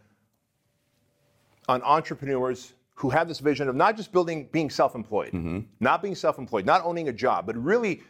on 1.67 1.81
entrepreneurs 1.83 2.73
who 2.95 3.09
have 3.09 3.27
this 3.27 3.39
vision 3.39 3.69
of 3.69 3.75
not 3.75 3.95
just 3.95 4.11
building, 4.11 4.49
being 4.51 4.69
self 4.69 4.93
employed, 4.93 5.31
mm-hmm. 5.31 5.61
not 5.79 6.01
being 6.01 6.15
self 6.15 6.37
employed, 6.37 6.65
not 6.65 6.83
owning 6.83 7.07
a 7.07 7.13
job, 7.13 7.45
but 7.45 7.57
really 7.57 8.01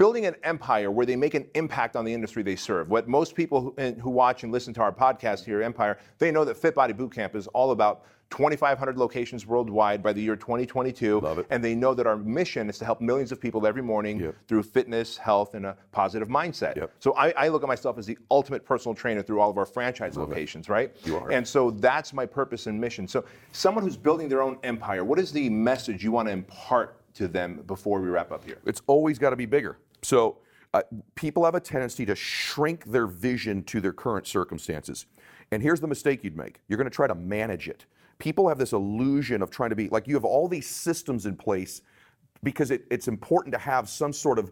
building 0.00 0.24
an 0.24 0.34
empire 0.44 0.90
where 0.90 1.04
they 1.04 1.14
make 1.14 1.34
an 1.34 1.46
impact 1.54 1.94
on 1.94 2.06
the 2.06 2.14
industry 2.14 2.42
they 2.42 2.56
serve. 2.56 2.88
What 2.88 3.06
most 3.06 3.34
people 3.34 3.60
who, 3.60 3.74
and- 3.76 4.00
who 4.00 4.08
watch 4.08 4.44
and 4.44 4.50
listen 4.50 4.72
to 4.72 4.80
our 4.80 4.90
podcast 4.90 5.44
here, 5.44 5.60
Empire, 5.60 5.98
they 6.16 6.30
know 6.30 6.42
that 6.46 6.56
Fit 6.56 6.74
Body 6.74 6.94
Bootcamp 6.94 7.34
is 7.34 7.46
all 7.48 7.70
about 7.70 8.06
2,500 8.30 8.96
locations 8.96 9.46
worldwide 9.46 10.02
by 10.02 10.14
the 10.14 10.22
year 10.22 10.36
2022. 10.36 11.20
Love 11.20 11.38
it. 11.40 11.46
And 11.50 11.62
they 11.62 11.74
know 11.74 11.92
that 11.92 12.06
our 12.06 12.16
mission 12.16 12.70
is 12.70 12.78
to 12.78 12.86
help 12.86 13.02
millions 13.02 13.30
of 13.30 13.38
people 13.42 13.66
every 13.66 13.82
morning 13.82 14.20
Yep. 14.20 14.36
through 14.48 14.62
fitness, 14.62 15.18
health, 15.18 15.52
and 15.54 15.66
a 15.66 15.76
positive 15.92 16.28
mindset. 16.28 16.76
Yep. 16.76 16.92
So 17.00 17.12
I, 17.16 17.32
I 17.32 17.48
look 17.48 17.62
at 17.62 17.68
myself 17.68 17.98
as 17.98 18.06
the 18.06 18.16
ultimate 18.30 18.64
personal 18.64 18.94
trainer 18.94 19.20
through 19.20 19.40
all 19.40 19.50
of 19.50 19.58
our 19.58 19.66
franchise 19.66 20.16
locations, 20.16 20.70
right? 20.70 20.96
You 21.04 21.18
are. 21.18 21.30
And 21.30 21.46
so 21.46 21.72
that's 21.72 22.14
my 22.14 22.24
purpose 22.24 22.66
and 22.68 22.80
mission. 22.80 23.06
So 23.06 23.22
someone 23.52 23.84
who's 23.84 23.98
building 23.98 24.30
their 24.30 24.40
own 24.40 24.56
empire, 24.62 25.04
what 25.04 25.18
is 25.18 25.30
the 25.30 25.50
message 25.50 26.02
you 26.02 26.10
want 26.10 26.26
to 26.28 26.32
impart 26.32 26.96
to 27.16 27.28
them 27.28 27.62
before 27.66 28.00
we 28.00 28.08
wrap 28.08 28.32
up 28.32 28.44
here? 28.46 28.56
It's 28.64 28.80
always 28.86 29.18
got 29.18 29.30
to 29.30 29.36
be 29.36 29.44
bigger. 29.44 29.76
So 30.10 30.38
uh, 30.74 30.82
people 31.14 31.44
have 31.44 31.54
a 31.54 31.60
tendency 31.60 32.04
to 32.06 32.16
shrink 32.16 32.84
their 32.84 33.06
vision 33.06 33.62
to 33.62 33.80
their 33.80 33.92
current 33.92 34.26
circumstances. 34.26 35.06
And 35.52 35.62
here's 35.62 35.78
the 35.80 35.86
mistake 35.86 36.24
you'd 36.24 36.36
make 36.36 36.60
you're 36.66 36.78
going 36.78 36.90
to 36.90 36.94
try 36.94 37.06
to 37.06 37.14
manage 37.14 37.68
it. 37.68 37.86
People 38.18 38.48
have 38.48 38.58
this 38.58 38.72
illusion 38.72 39.40
of 39.40 39.52
trying 39.52 39.70
to 39.70 39.76
be 39.76 39.88
like 39.88 40.08
you 40.08 40.14
have 40.14 40.24
all 40.24 40.48
these 40.48 40.68
systems 40.68 41.26
in 41.26 41.36
place 41.36 41.82
because 42.42 42.72
it, 42.72 42.86
it's 42.90 43.06
important 43.06 43.52
to 43.52 43.60
have 43.60 43.88
some 43.88 44.12
sort 44.12 44.40
of 44.40 44.50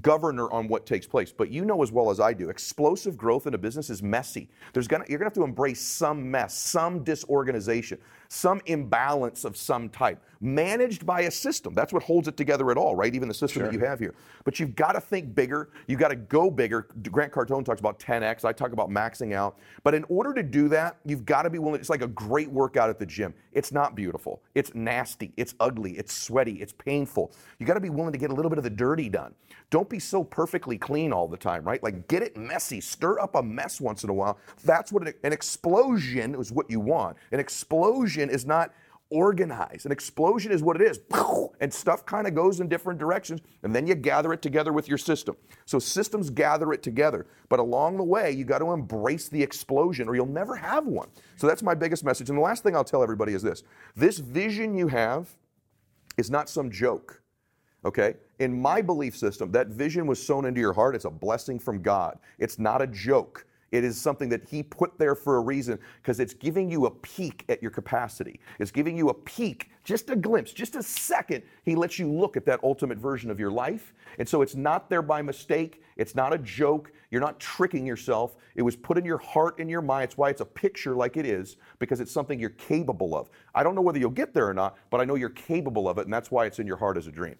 governor 0.00 0.50
on 0.50 0.68
what 0.68 0.86
takes 0.86 1.06
place. 1.06 1.32
But 1.32 1.50
you 1.50 1.66
know 1.66 1.82
as 1.82 1.92
well 1.92 2.08
as 2.08 2.18
I 2.18 2.32
do, 2.32 2.48
explosive 2.48 3.18
growth 3.18 3.46
in 3.46 3.52
a 3.52 3.58
business 3.58 3.90
is 3.90 4.02
messy. 4.02 4.48
There's 4.72 4.88
gonna 4.88 5.04
you're 5.06 5.18
gonna 5.18 5.26
have 5.26 5.34
to 5.34 5.44
embrace 5.44 5.82
some 5.82 6.30
mess, 6.30 6.54
some 6.54 7.04
disorganization, 7.04 7.98
some 8.28 8.60
imbalance 8.66 9.44
of 9.44 9.56
some 9.56 9.88
type, 9.88 10.22
managed 10.40 11.06
by 11.06 11.22
a 11.22 11.30
system. 11.30 11.74
That's 11.74 11.92
what 11.92 12.02
holds 12.02 12.28
it 12.28 12.36
together 12.36 12.70
at 12.70 12.76
all, 12.76 12.94
right? 12.94 13.14
Even 13.14 13.28
the 13.28 13.34
system 13.34 13.62
that 13.62 13.72
you 13.72 13.80
have 13.80 13.98
here. 13.98 14.14
But 14.44 14.60
you've 14.60 14.74
got 14.74 14.92
to 14.92 15.00
think 15.00 15.34
bigger. 15.34 15.70
You've 15.86 16.00
got 16.00 16.08
to 16.08 16.16
go 16.16 16.50
bigger. 16.50 16.88
Grant 17.10 17.32
Cardone 17.32 17.64
talks 17.64 17.80
about 17.80 17.98
10x. 17.98 18.44
I 18.44 18.52
talk 18.52 18.72
about 18.72 18.90
maxing 18.90 19.34
out. 19.34 19.58
But 19.82 19.94
in 19.94 20.04
order 20.08 20.34
to 20.34 20.42
do 20.42 20.68
that, 20.68 20.96
you've 21.04 21.24
got 21.24 21.42
to 21.42 21.50
be 21.50 21.58
willing. 21.58 21.80
It's 21.80 21.90
like 21.90 22.02
a 22.02 22.08
great 22.08 22.50
workout 22.50 22.90
at 22.90 22.98
the 22.98 23.06
gym. 23.06 23.34
It's 23.52 23.72
not 23.72 23.94
beautiful. 23.94 24.42
It's 24.54 24.74
nasty. 24.74 25.32
It's 25.36 25.54
ugly. 25.60 25.92
It's 25.92 26.12
sweaty. 26.12 26.60
It's 26.60 26.72
painful. 26.72 27.32
You 27.58 27.66
got 27.66 27.74
to 27.74 27.80
be 27.80 27.90
willing 27.90 28.12
to 28.12 28.18
get 28.18 28.30
a 28.30 28.34
little 28.34 28.50
bit 28.50 28.58
of 28.58 28.64
the 28.64 28.70
dirty 28.70 29.08
done. 29.08 29.34
Don't 29.70 29.88
be 29.88 29.98
so 29.98 30.22
perfectly 30.22 30.78
clean 30.78 31.12
all 31.12 31.26
the 31.26 31.36
time, 31.36 31.64
right? 31.64 31.82
Like 31.82 32.06
get 32.08 32.22
it 32.22 32.36
messy. 32.36 32.80
Stir 32.80 33.18
up 33.18 33.34
a 33.34 33.42
mess 33.42 33.80
once 33.80 34.04
in 34.04 34.10
a 34.10 34.14
while. 34.14 34.38
That's 34.64 34.92
what 34.92 35.06
an, 35.06 35.14
an 35.24 35.32
explosion 35.32 36.34
is 36.34 36.52
what 36.52 36.70
you 36.70 36.80
want. 36.80 37.16
An 37.32 37.40
explosion 38.14 38.30
is 38.30 38.46
not 38.46 38.72
organized. 39.10 39.86
An 39.86 39.92
explosion 39.92 40.52
is 40.52 40.62
what 40.62 40.80
it 40.80 40.82
is. 40.82 41.00
And 41.60 41.72
stuff 41.72 42.04
kind 42.04 42.26
of 42.26 42.34
goes 42.34 42.60
in 42.60 42.68
different 42.68 42.98
directions, 42.98 43.40
and 43.62 43.74
then 43.74 43.86
you 43.86 43.94
gather 43.94 44.32
it 44.32 44.42
together 44.42 44.72
with 44.72 44.88
your 44.88 44.98
system. 44.98 45.36
So 45.66 45.78
systems 45.78 46.28
gather 46.28 46.72
it 46.72 46.82
together. 46.82 47.26
But 47.48 47.60
along 47.60 47.96
the 47.96 48.02
way, 48.02 48.32
you 48.32 48.44
got 48.44 48.58
to 48.58 48.72
embrace 48.72 49.28
the 49.28 49.40
explosion 49.40 50.08
or 50.08 50.16
you'll 50.16 50.26
never 50.26 50.56
have 50.56 50.86
one. 50.86 51.08
So 51.36 51.46
that's 51.46 51.62
my 51.62 51.74
biggest 51.74 52.04
message. 52.04 52.28
And 52.28 52.36
the 52.36 52.42
last 52.42 52.64
thing 52.64 52.74
I'll 52.74 52.84
tell 52.84 53.04
everybody 53.04 53.34
is 53.34 53.42
this 53.42 53.62
this 53.94 54.18
vision 54.18 54.74
you 54.74 54.88
have 54.88 55.28
is 56.18 56.28
not 56.28 56.50
some 56.50 56.70
joke. 56.70 57.22
Okay? 57.84 58.14
In 58.40 58.60
my 58.60 58.82
belief 58.82 59.16
system, 59.16 59.52
that 59.52 59.68
vision 59.68 60.06
was 60.06 60.20
sown 60.20 60.44
into 60.44 60.60
your 60.60 60.72
heart. 60.74 60.96
It's 60.96 61.06
a 61.06 61.10
blessing 61.10 61.58
from 61.60 61.80
God. 61.80 62.18
It's 62.38 62.58
not 62.58 62.82
a 62.82 62.86
joke. 62.88 63.46
It 63.74 63.82
is 63.82 64.00
something 64.00 64.28
that 64.28 64.48
He 64.48 64.62
put 64.62 64.96
there 65.00 65.16
for 65.16 65.36
a 65.36 65.40
reason 65.40 65.80
because 66.00 66.20
it's 66.20 66.32
giving 66.32 66.70
you 66.70 66.86
a 66.86 66.90
peek 66.92 67.44
at 67.48 67.60
your 67.60 67.72
capacity. 67.72 68.38
It's 68.60 68.70
giving 68.70 68.96
you 68.96 69.08
a 69.08 69.14
peek, 69.14 69.68
just 69.82 70.10
a 70.10 70.16
glimpse, 70.16 70.52
just 70.52 70.76
a 70.76 70.82
second. 70.82 71.42
He 71.64 71.74
lets 71.74 71.98
you 71.98 72.08
look 72.08 72.36
at 72.36 72.46
that 72.46 72.60
ultimate 72.62 72.98
version 72.98 73.32
of 73.32 73.40
your 73.40 73.50
life. 73.50 73.92
And 74.20 74.28
so 74.28 74.42
it's 74.42 74.54
not 74.54 74.88
there 74.88 75.02
by 75.02 75.22
mistake. 75.22 75.82
It's 75.96 76.14
not 76.14 76.32
a 76.32 76.38
joke. 76.38 76.92
You're 77.10 77.20
not 77.20 77.40
tricking 77.40 77.84
yourself. 77.84 78.36
It 78.54 78.62
was 78.62 78.76
put 78.76 78.96
in 78.96 79.04
your 79.04 79.18
heart 79.18 79.58
and 79.58 79.68
your 79.68 79.82
mind. 79.82 80.04
It's 80.04 80.16
why 80.16 80.30
it's 80.30 80.40
a 80.40 80.46
picture 80.46 80.94
like 80.94 81.16
it 81.16 81.26
is 81.26 81.56
because 81.80 81.98
it's 81.98 82.12
something 82.12 82.38
you're 82.38 82.50
capable 82.50 83.16
of. 83.16 83.28
I 83.56 83.64
don't 83.64 83.74
know 83.74 83.82
whether 83.82 83.98
you'll 83.98 84.10
get 84.10 84.32
there 84.32 84.48
or 84.48 84.54
not, 84.54 84.76
but 84.88 85.00
I 85.00 85.04
know 85.04 85.16
you're 85.16 85.30
capable 85.30 85.88
of 85.88 85.98
it, 85.98 86.04
and 86.04 86.14
that's 86.14 86.30
why 86.30 86.46
it's 86.46 86.60
in 86.60 86.66
your 86.68 86.76
heart 86.76 86.96
as 86.96 87.08
a 87.08 87.12
dream. 87.12 87.34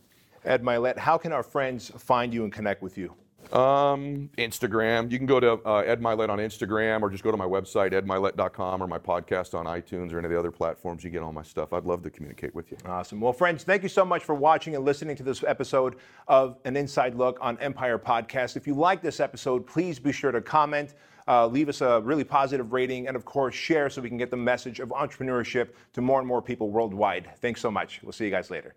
Ed 0.44 0.64
Mylett, 0.64 0.98
how 0.98 1.16
can 1.16 1.32
our 1.32 1.44
friends 1.44 1.92
find 1.96 2.34
you 2.34 2.42
and 2.42 2.52
connect 2.52 2.82
with 2.82 2.98
you? 2.98 3.14
Um, 3.52 4.30
Instagram. 4.38 5.10
You 5.10 5.18
can 5.18 5.26
go 5.26 5.40
to 5.40 5.52
uh, 5.64 5.78
Ed 5.78 6.00
Mylett 6.00 6.28
on 6.28 6.38
Instagram 6.38 7.02
or 7.02 7.10
just 7.10 7.22
go 7.22 7.30
to 7.30 7.36
my 7.36 7.44
website, 7.44 7.92
edmylett.com, 7.92 8.82
or 8.82 8.86
my 8.86 8.98
podcast 8.98 9.54
on 9.54 9.66
iTunes 9.66 10.12
or 10.12 10.18
any 10.18 10.26
of 10.26 10.32
the 10.32 10.38
other 10.38 10.50
platforms. 10.50 11.04
You 11.04 11.10
get 11.10 11.22
all 11.22 11.32
my 11.32 11.42
stuff. 11.42 11.72
I'd 11.72 11.84
love 11.84 12.02
to 12.02 12.10
communicate 12.10 12.54
with 12.54 12.70
you. 12.70 12.78
Awesome. 12.86 13.20
Well, 13.20 13.32
friends, 13.32 13.64
thank 13.64 13.82
you 13.82 13.88
so 13.88 14.04
much 14.04 14.24
for 14.24 14.34
watching 14.34 14.74
and 14.74 14.84
listening 14.84 15.16
to 15.16 15.22
this 15.22 15.44
episode 15.44 15.96
of 16.28 16.56
An 16.64 16.76
Inside 16.76 17.14
Look 17.14 17.38
on 17.40 17.58
Empire 17.58 17.98
Podcast. 17.98 18.56
If 18.56 18.66
you 18.66 18.74
like 18.74 19.02
this 19.02 19.20
episode, 19.20 19.66
please 19.66 19.98
be 19.98 20.12
sure 20.12 20.32
to 20.32 20.40
comment, 20.40 20.94
uh, 21.26 21.46
leave 21.46 21.68
us 21.68 21.80
a 21.80 22.00
really 22.00 22.24
positive 22.24 22.72
rating, 22.72 23.08
and 23.08 23.16
of 23.16 23.24
course, 23.24 23.54
share 23.54 23.88
so 23.88 24.02
we 24.02 24.08
can 24.08 24.18
get 24.18 24.30
the 24.30 24.36
message 24.36 24.80
of 24.80 24.90
entrepreneurship 24.90 25.70
to 25.92 26.00
more 26.00 26.18
and 26.18 26.28
more 26.28 26.42
people 26.42 26.70
worldwide. 26.70 27.30
Thanks 27.40 27.60
so 27.60 27.70
much. 27.70 28.00
We'll 28.02 28.12
see 28.12 28.24
you 28.24 28.30
guys 28.30 28.50
later. 28.50 28.74